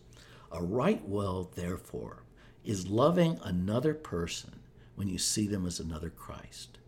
A 0.50 0.60
right 0.60 1.08
will, 1.08 1.52
therefore, 1.54 2.24
is 2.64 2.88
loving 2.88 3.38
another 3.44 3.94
person 3.94 4.54
when 4.96 5.06
you 5.06 5.18
see 5.18 5.46
them 5.46 5.64
as 5.66 5.78
another 5.78 6.10
Christ, 6.10 6.78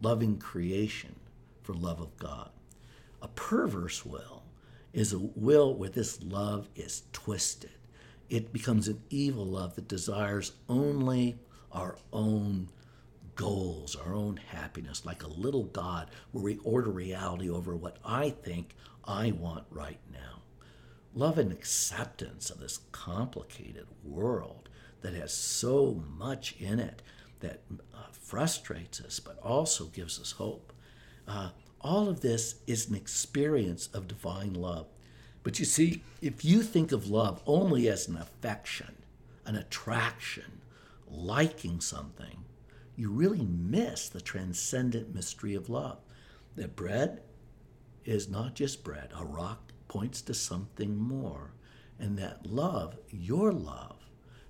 loving 0.00 0.38
creation 0.38 1.16
for 1.62 1.74
love 1.74 2.00
of 2.00 2.16
God. 2.16 2.50
A 3.20 3.28
perverse 3.28 4.04
will 4.04 4.42
is 4.92 5.12
a 5.12 5.18
will 5.18 5.74
where 5.74 5.88
this 5.88 6.22
love 6.22 6.68
is 6.74 7.04
twisted. 7.12 7.70
It 8.28 8.52
becomes 8.52 8.88
an 8.88 9.02
evil 9.10 9.44
love 9.44 9.74
that 9.76 9.88
desires 9.88 10.52
only 10.68 11.38
our 11.70 11.96
own 12.12 12.68
goals, 13.34 13.96
our 13.96 14.14
own 14.14 14.36
happiness, 14.36 15.06
like 15.06 15.22
a 15.22 15.28
little 15.28 15.64
God 15.64 16.10
where 16.32 16.44
we 16.44 16.58
order 16.58 16.90
reality 16.90 17.48
over 17.48 17.76
what 17.76 17.98
I 18.04 18.30
think 18.30 18.74
I 19.04 19.32
want 19.32 19.64
right 19.70 20.00
now. 20.12 20.42
Love 21.14 21.38
and 21.38 21.52
acceptance 21.52 22.50
of 22.50 22.60
this 22.60 22.80
complicated 22.90 23.86
world 24.02 24.68
that 25.02 25.14
has 25.14 25.32
so 25.34 26.02
much 26.16 26.56
in 26.58 26.78
it 26.78 27.02
that 27.40 27.60
uh, 27.94 27.98
frustrates 28.12 29.00
us 29.00 29.20
but 29.20 29.38
also 29.40 29.86
gives 29.86 30.20
us 30.20 30.32
hope. 30.32 30.72
Uh, 31.26 31.50
all 31.80 32.08
of 32.08 32.20
this 32.20 32.56
is 32.66 32.88
an 32.88 32.94
experience 32.94 33.88
of 33.88 34.08
divine 34.08 34.54
love. 34.54 34.86
But 35.42 35.58
you 35.58 35.64
see, 35.64 36.02
if 36.20 36.44
you 36.44 36.62
think 36.62 36.92
of 36.92 37.08
love 37.08 37.42
only 37.46 37.88
as 37.88 38.06
an 38.06 38.16
affection, 38.16 38.96
an 39.44 39.56
attraction, 39.56 40.60
liking 41.10 41.80
something, 41.80 42.44
you 42.96 43.10
really 43.10 43.44
miss 43.44 44.08
the 44.08 44.20
transcendent 44.20 45.14
mystery 45.14 45.54
of 45.54 45.68
love. 45.68 45.98
That 46.54 46.76
bread 46.76 47.22
is 48.04 48.28
not 48.28 48.54
just 48.54 48.84
bread, 48.84 49.10
a 49.16 49.24
rock 49.24 49.72
points 49.88 50.22
to 50.22 50.34
something 50.34 50.96
more. 50.96 51.52
And 51.98 52.18
that 52.18 52.46
love, 52.46 52.96
your 53.10 53.52
love, 53.52 53.96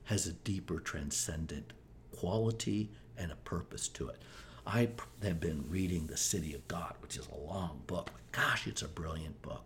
has 0.04 0.26
a 0.26 0.32
deeper 0.32 0.80
transcendent 0.80 1.72
quality 2.16 2.90
and 3.16 3.30
a 3.30 3.36
purpose 3.36 3.88
to 3.88 4.08
it. 4.08 4.20
I 4.66 4.88
have 5.22 5.40
been 5.40 5.64
reading 5.68 6.06
The 6.06 6.16
City 6.16 6.54
of 6.54 6.66
God, 6.68 6.94
which 7.00 7.16
is 7.16 7.28
a 7.28 7.46
long 7.46 7.82
book. 7.86 8.10
Gosh, 8.30 8.66
it's 8.66 8.82
a 8.82 8.88
brilliant 8.88 9.42
book. 9.42 9.64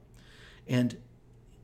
And 0.66 0.96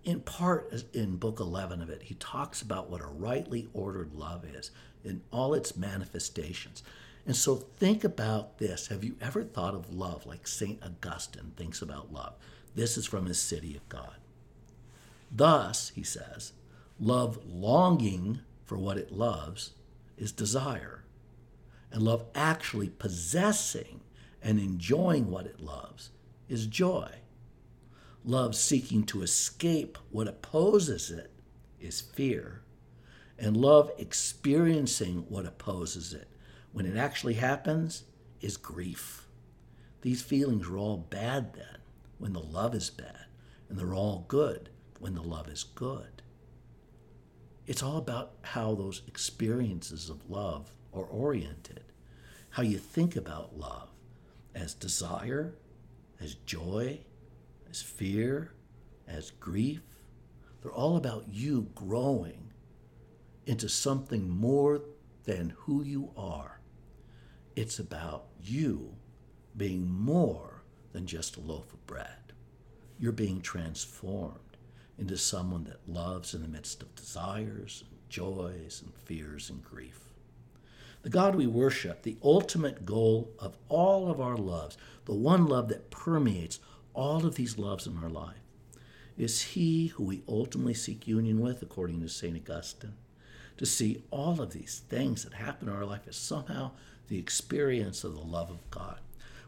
in 0.05 0.21
part, 0.21 0.85
in 0.92 1.16
book 1.16 1.40
11 1.40 1.81
of 1.81 1.88
it, 1.88 2.03
he 2.03 2.14
talks 2.14 2.61
about 2.61 2.90
what 2.90 3.01
a 3.01 3.07
rightly 3.07 3.68
ordered 3.73 4.14
love 4.14 4.45
is 4.45 4.71
in 5.05 5.23
all 5.31 5.55
its 5.55 5.77
manifestations. 5.77 6.83
And 7.25 7.37
so 7.37 7.57
think 7.57 8.05
about 8.05 8.59
this. 8.59 8.88
Have 8.88 9.05
you 9.05 9.16
ever 9.21 9.45
thought 9.45 9.75
of 9.75 9.92
love 9.92 10.27
like 10.27 10.47
St. 10.47 10.83
Augustine 10.83 11.53
thinks 11.57 11.81
about 11.81 12.12
love? 12.12 12.35
This 12.75 12.97
is 12.97 13.07
from 13.07 13.27
his 13.27 13.40
City 13.40 13.77
of 13.77 13.88
God. 13.88 14.16
Thus, 15.31 15.92
he 15.95 16.03
says, 16.03 16.53
love 17.01 17.38
longing 17.47 18.40
for 18.64 18.77
what 18.77 18.99
it 18.99 19.12
loves 19.12 19.73
is 20.18 20.33
desire 20.33 21.05
and 21.93 22.03
love 22.03 22.25
actually 22.35 22.89
possessing 22.89 24.01
and 24.43 24.59
enjoying 24.59 25.31
what 25.31 25.47
it 25.47 25.61
loves 25.61 26.11
is 26.49 26.67
joy. 26.67 27.11
Love 28.25 28.55
seeking 28.55 29.05
to 29.05 29.23
escape 29.23 29.99
what 30.11 30.29
opposes 30.29 31.11
it 31.11 31.31
is 31.81 32.01
fear. 32.01 32.63
And 33.39 33.57
love 33.57 33.91
experiencing 33.99 35.25
what 35.29 35.47
opposes 35.47 36.13
it 36.15 36.29
when 36.73 36.87
it 36.87 36.97
actually 36.97 37.35
happens 37.35 38.05
is 38.41 38.57
grief. 38.57 39.27
These 40.03 40.23
feelings 40.23 40.67
are 40.69 40.79
all 40.79 40.97
bad 40.99 41.55
then 41.55 41.79
when 42.19 42.33
the 42.33 42.41
love 42.41 42.75
is 42.75 42.91
bad, 42.91 43.27
and 43.69 43.79
they're 43.79 43.95
all 43.95 44.25
good 44.29 44.71
when 45.01 45.15
the 45.15 45.23
love 45.23 45.49
is 45.49 45.65
good. 45.65 46.23
it's 47.67 47.83
all 47.83 47.97
about 47.99 48.33
how 48.43 48.75
those 48.75 49.03
experiences 49.07 50.11
of 50.11 50.29
love 50.31 50.73
are 50.93 51.05
oriented, 51.05 51.85
how 52.51 52.63
you 52.63 52.79
think 52.79 53.17
about 53.17 53.59
love 53.59 53.89
as 54.55 54.75
desire, 54.75 55.55
as 56.21 56.35
joy, 56.35 57.01
as 57.71 57.81
fear, 57.81 58.53
as 59.09 59.31
grief. 59.33 59.83
They're 60.61 60.73
all 60.73 60.97
about 60.97 61.29
you 61.29 61.69
growing 61.75 62.53
into 63.47 63.69
something 63.69 64.29
more 64.29 64.83
than 65.25 65.55
who 65.57 65.83
you 65.83 66.11
are. 66.17 66.61
It's 67.57 67.79
about 67.79 68.27
you 68.41 68.95
being 69.57 69.91
more 69.91 70.63
than 70.93 71.07
just 71.07 71.37
a 71.37 71.41
loaf 71.41 71.73
of 71.73 71.87
bread. 71.87 72.33
You're 72.99 73.13
being 73.13 73.41
transformed 73.41 74.39
into 74.99 75.17
someone 75.17 75.65
that 75.65 75.89
loves 75.89 76.35
in 76.35 76.43
the 76.43 76.49
midst 76.49 76.83
of 76.83 76.95
desires 76.95 77.85
and 77.89 77.99
joys 78.09 78.83
and 78.85 78.95
fears 78.95 79.51
and 79.51 79.63
grief. 79.65 80.12
The 81.03 81.11
God 81.11 81.35
we 81.35 81.47
worship, 81.47 82.03
the 82.03 82.17
ultimate 82.23 82.87
goal 82.87 83.33
of 83.38 83.57
all 83.69 84.09
of 84.09 84.21
our 84.21 84.37
loves, 84.37 84.77
the 85.05 85.15
one 85.15 85.47
love 85.47 85.69
that 85.69 85.91
permeates 85.91 86.61
all 86.95 87.27
of 87.27 87.35
these 87.35 87.59
loves 87.59 87.87
in 87.87 87.99
our 87.99 88.09
life, 88.09 88.37
is 89.19 89.43
He 89.43 89.88
who 89.88 90.05
we 90.05 90.23
ultimately 90.29 90.75
seek 90.75 91.09
union 91.09 91.41
with, 91.41 91.61
according 91.61 92.01
to 92.01 92.09
St. 92.09 92.37
Augustine. 92.37 92.95
To 93.59 93.67
see 93.67 94.03
all 94.11 94.41
of 94.41 94.53
these 94.53 94.83
things 94.88 95.25
that 95.25 95.35
happen 95.35 95.69
in 95.69 95.75
our 95.75 95.85
life 95.85 96.03
as 96.09 96.17
somehow 96.17 96.73
the 97.09 97.19
experience 97.19 98.05
of 98.05 98.15
the 98.15 98.21
love 98.21 98.51
of 98.51 98.71
God. 98.71 98.99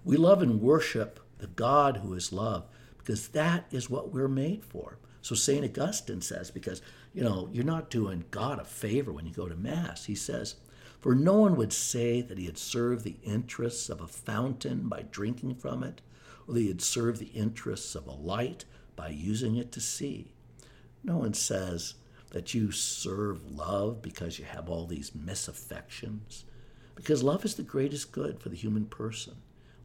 We 0.04 0.16
love 0.16 0.42
and 0.42 0.60
worship 0.60 1.20
the 1.38 1.46
God 1.46 1.98
who 1.98 2.14
is 2.14 2.32
love 2.32 2.66
because 2.98 3.28
that 3.28 3.64
is 3.70 3.88
what 3.88 4.12
we're 4.12 4.28
made 4.28 4.64
for. 4.64 4.98
So 5.22 5.34
St. 5.34 5.64
Augustine 5.64 6.20
says, 6.20 6.50
because, 6.50 6.82
you 7.14 7.22
know, 7.22 7.48
you're 7.52 7.64
not 7.64 7.90
doing 7.90 8.24
God 8.30 8.58
a 8.58 8.64
favor 8.64 9.12
when 9.12 9.24
you 9.24 9.32
go 9.32 9.48
to 9.48 9.56
Mass. 9.56 10.04
He 10.04 10.14
says, 10.14 10.56
for 11.04 11.14
no 11.14 11.34
one 11.34 11.54
would 11.54 11.70
say 11.70 12.22
that 12.22 12.38
he 12.38 12.46
had 12.46 12.56
served 12.56 13.04
the 13.04 13.18
interests 13.22 13.90
of 13.90 14.00
a 14.00 14.06
fountain 14.06 14.88
by 14.88 15.04
drinking 15.10 15.54
from 15.54 15.82
it, 15.82 16.00
or 16.48 16.54
that 16.54 16.60
he 16.60 16.68
had 16.68 16.80
served 16.80 17.20
the 17.20 17.38
interests 17.38 17.94
of 17.94 18.06
a 18.06 18.12
light 18.12 18.64
by 18.96 19.10
using 19.10 19.56
it 19.56 19.70
to 19.70 19.82
see. 19.82 20.32
No 21.02 21.18
one 21.18 21.34
says 21.34 21.96
that 22.30 22.54
you 22.54 22.72
serve 22.72 23.52
love 23.52 24.00
because 24.00 24.38
you 24.38 24.46
have 24.46 24.70
all 24.70 24.86
these 24.86 25.10
misaffections, 25.10 26.44
because 26.94 27.22
love 27.22 27.44
is 27.44 27.56
the 27.56 27.62
greatest 27.62 28.10
good 28.10 28.40
for 28.40 28.48
the 28.48 28.56
human 28.56 28.86
person. 28.86 29.34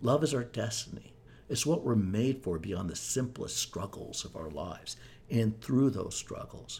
Love 0.01 0.23
is 0.23 0.33
our 0.33 0.45
destiny. 0.45 1.11
It's 1.49 1.65
what 1.65 1.83
we're 1.83 1.95
made 1.95 2.41
for 2.43 2.57
beyond 2.57 2.89
the 2.89 2.95
simplest 2.95 3.57
struggles 3.57 4.23
of 4.23 4.37
our 4.37 4.49
lives 4.49 4.95
and 5.29 5.59
through 5.59 5.89
those 5.89 6.15
struggles. 6.15 6.79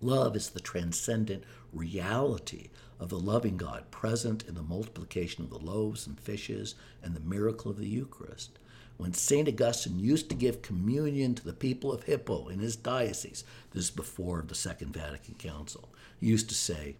Love 0.00 0.36
is 0.36 0.50
the 0.50 0.60
transcendent 0.60 1.42
reality 1.76 2.70
of 2.98 3.10
the 3.10 3.18
loving 3.18 3.56
God 3.56 3.90
present 3.90 4.44
in 4.48 4.54
the 4.54 4.62
multiplication 4.62 5.44
of 5.44 5.50
the 5.50 5.58
loaves 5.58 6.06
and 6.06 6.18
fishes 6.18 6.74
and 7.02 7.14
the 7.14 7.20
miracle 7.20 7.70
of 7.70 7.78
the 7.78 7.88
Eucharist. 7.88 8.58
When 8.96 9.12
St. 9.12 9.46
Augustine 9.46 9.98
used 9.98 10.30
to 10.30 10.34
give 10.34 10.62
communion 10.62 11.34
to 11.34 11.44
the 11.44 11.52
people 11.52 11.92
of 11.92 12.04
Hippo 12.04 12.48
in 12.48 12.60
his 12.60 12.76
diocese, 12.76 13.44
this 13.72 13.84
is 13.84 13.90
before 13.90 14.42
the 14.46 14.54
Second 14.54 14.94
Vatican 14.94 15.34
Council, 15.34 15.90
he 16.18 16.26
used 16.26 16.48
to 16.48 16.54
say, 16.54 16.96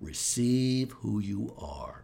Receive 0.00 0.92
who 0.92 1.20
you 1.20 1.54
are. 1.58 2.02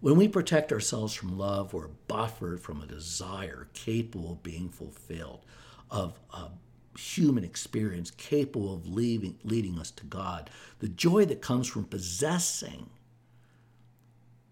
When 0.00 0.16
we 0.16 0.28
protect 0.28 0.72
ourselves 0.72 1.14
from 1.14 1.36
love, 1.36 1.72
we're 1.72 1.88
buffered 2.08 2.60
from 2.60 2.80
a 2.80 2.86
desire 2.86 3.68
capable 3.74 4.32
of 4.32 4.42
being 4.42 4.68
fulfilled 4.68 5.44
of 5.90 6.18
a 6.32 6.48
human 6.96 7.44
experience 7.44 8.10
capable 8.10 8.72
of 8.72 8.86
leaving, 8.86 9.38
leading 9.42 9.78
us 9.78 9.90
to 9.92 10.04
God. 10.04 10.50
The 10.78 10.88
joy 10.88 11.24
that 11.26 11.42
comes 11.42 11.66
from 11.66 11.84
possessing 11.84 12.90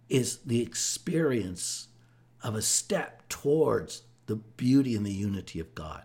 is 0.09 0.39
the 0.39 0.61
experience 0.61 1.89
of 2.43 2.55
a 2.55 2.63
step 2.63 3.29
towards 3.29 4.03
the 4.27 4.37
beauty 4.37 4.95
and 4.95 5.07
the 5.07 5.13
unity 5.13 5.61
of 5.61 5.75
God. 5.75 6.05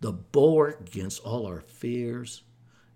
The 0.00 0.12
bulwark 0.12 0.80
against 0.80 1.22
all 1.22 1.46
our 1.46 1.60
fears 1.60 2.42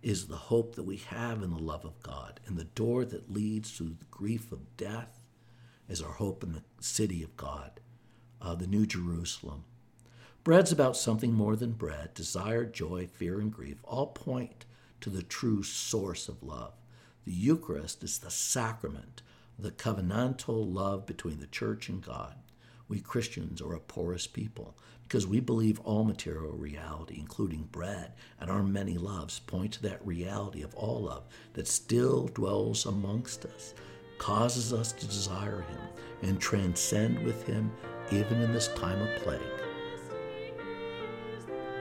is 0.02 0.26
the 0.26 0.36
hope 0.36 0.74
that 0.76 0.84
we 0.84 0.96
have 0.96 1.42
in 1.42 1.50
the 1.50 1.62
love 1.62 1.84
of 1.84 2.02
God. 2.02 2.40
And 2.46 2.56
the 2.56 2.64
door 2.64 3.04
that 3.04 3.32
leads 3.32 3.76
to 3.76 3.84
the 3.84 4.04
grief 4.10 4.52
of 4.52 4.76
death 4.76 5.24
is 5.88 6.02
our 6.02 6.12
hope 6.12 6.42
in 6.42 6.52
the 6.52 6.62
city 6.80 7.22
of 7.22 7.36
God, 7.36 7.80
uh, 8.40 8.54
the 8.54 8.66
New 8.66 8.86
Jerusalem. 8.86 9.64
Bread's 10.50 10.72
about 10.72 10.96
something 10.96 11.32
more 11.32 11.54
than 11.54 11.74
bread. 11.74 12.12
Desire, 12.12 12.64
joy, 12.64 13.06
fear, 13.06 13.38
and 13.38 13.52
grief 13.52 13.76
all 13.84 14.08
point 14.08 14.66
to 15.00 15.08
the 15.08 15.22
true 15.22 15.62
source 15.62 16.28
of 16.28 16.42
love. 16.42 16.72
The 17.24 17.30
Eucharist 17.30 18.02
is 18.02 18.18
the 18.18 18.32
sacrament, 18.32 19.22
the 19.56 19.70
covenantal 19.70 20.74
love 20.74 21.06
between 21.06 21.38
the 21.38 21.46
church 21.46 21.88
and 21.88 22.02
God. 22.02 22.34
We 22.88 22.98
Christians 22.98 23.62
are 23.62 23.74
a 23.74 23.78
porous 23.78 24.26
people 24.26 24.76
because 25.04 25.24
we 25.24 25.38
believe 25.38 25.78
all 25.84 26.02
material 26.02 26.56
reality, 26.56 27.14
including 27.20 27.68
bread 27.70 28.14
and 28.40 28.50
our 28.50 28.64
many 28.64 28.98
loves, 28.98 29.38
point 29.38 29.74
to 29.74 29.82
that 29.82 30.04
reality 30.04 30.62
of 30.62 30.74
all 30.74 31.02
love 31.02 31.28
that 31.52 31.68
still 31.68 32.26
dwells 32.26 32.86
amongst 32.86 33.44
us, 33.44 33.72
causes 34.18 34.72
us 34.72 34.90
to 34.90 35.06
desire 35.06 35.60
Him, 35.60 35.80
and 36.22 36.40
transcend 36.40 37.24
with 37.24 37.46
Him 37.46 37.70
even 38.10 38.40
in 38.40 38.52
this 38.52 38.66
time 38.74 39.00
of 39.00 39.22
plague. 39.22 39.59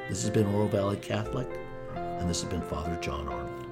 This 0.10 0.24
has 0.24 0.32
been 0.32 0.48
Oro 0.48 0.66
Valley 0.66 0.98
Catholic, 0.98 1.48
and 1.96 2.28
this 2.28 2.42
has 2.42 2.50
been 2.50 2.64
Father 2.64 2.98
John 3.00 3.28
Arnold. 3.28 3.69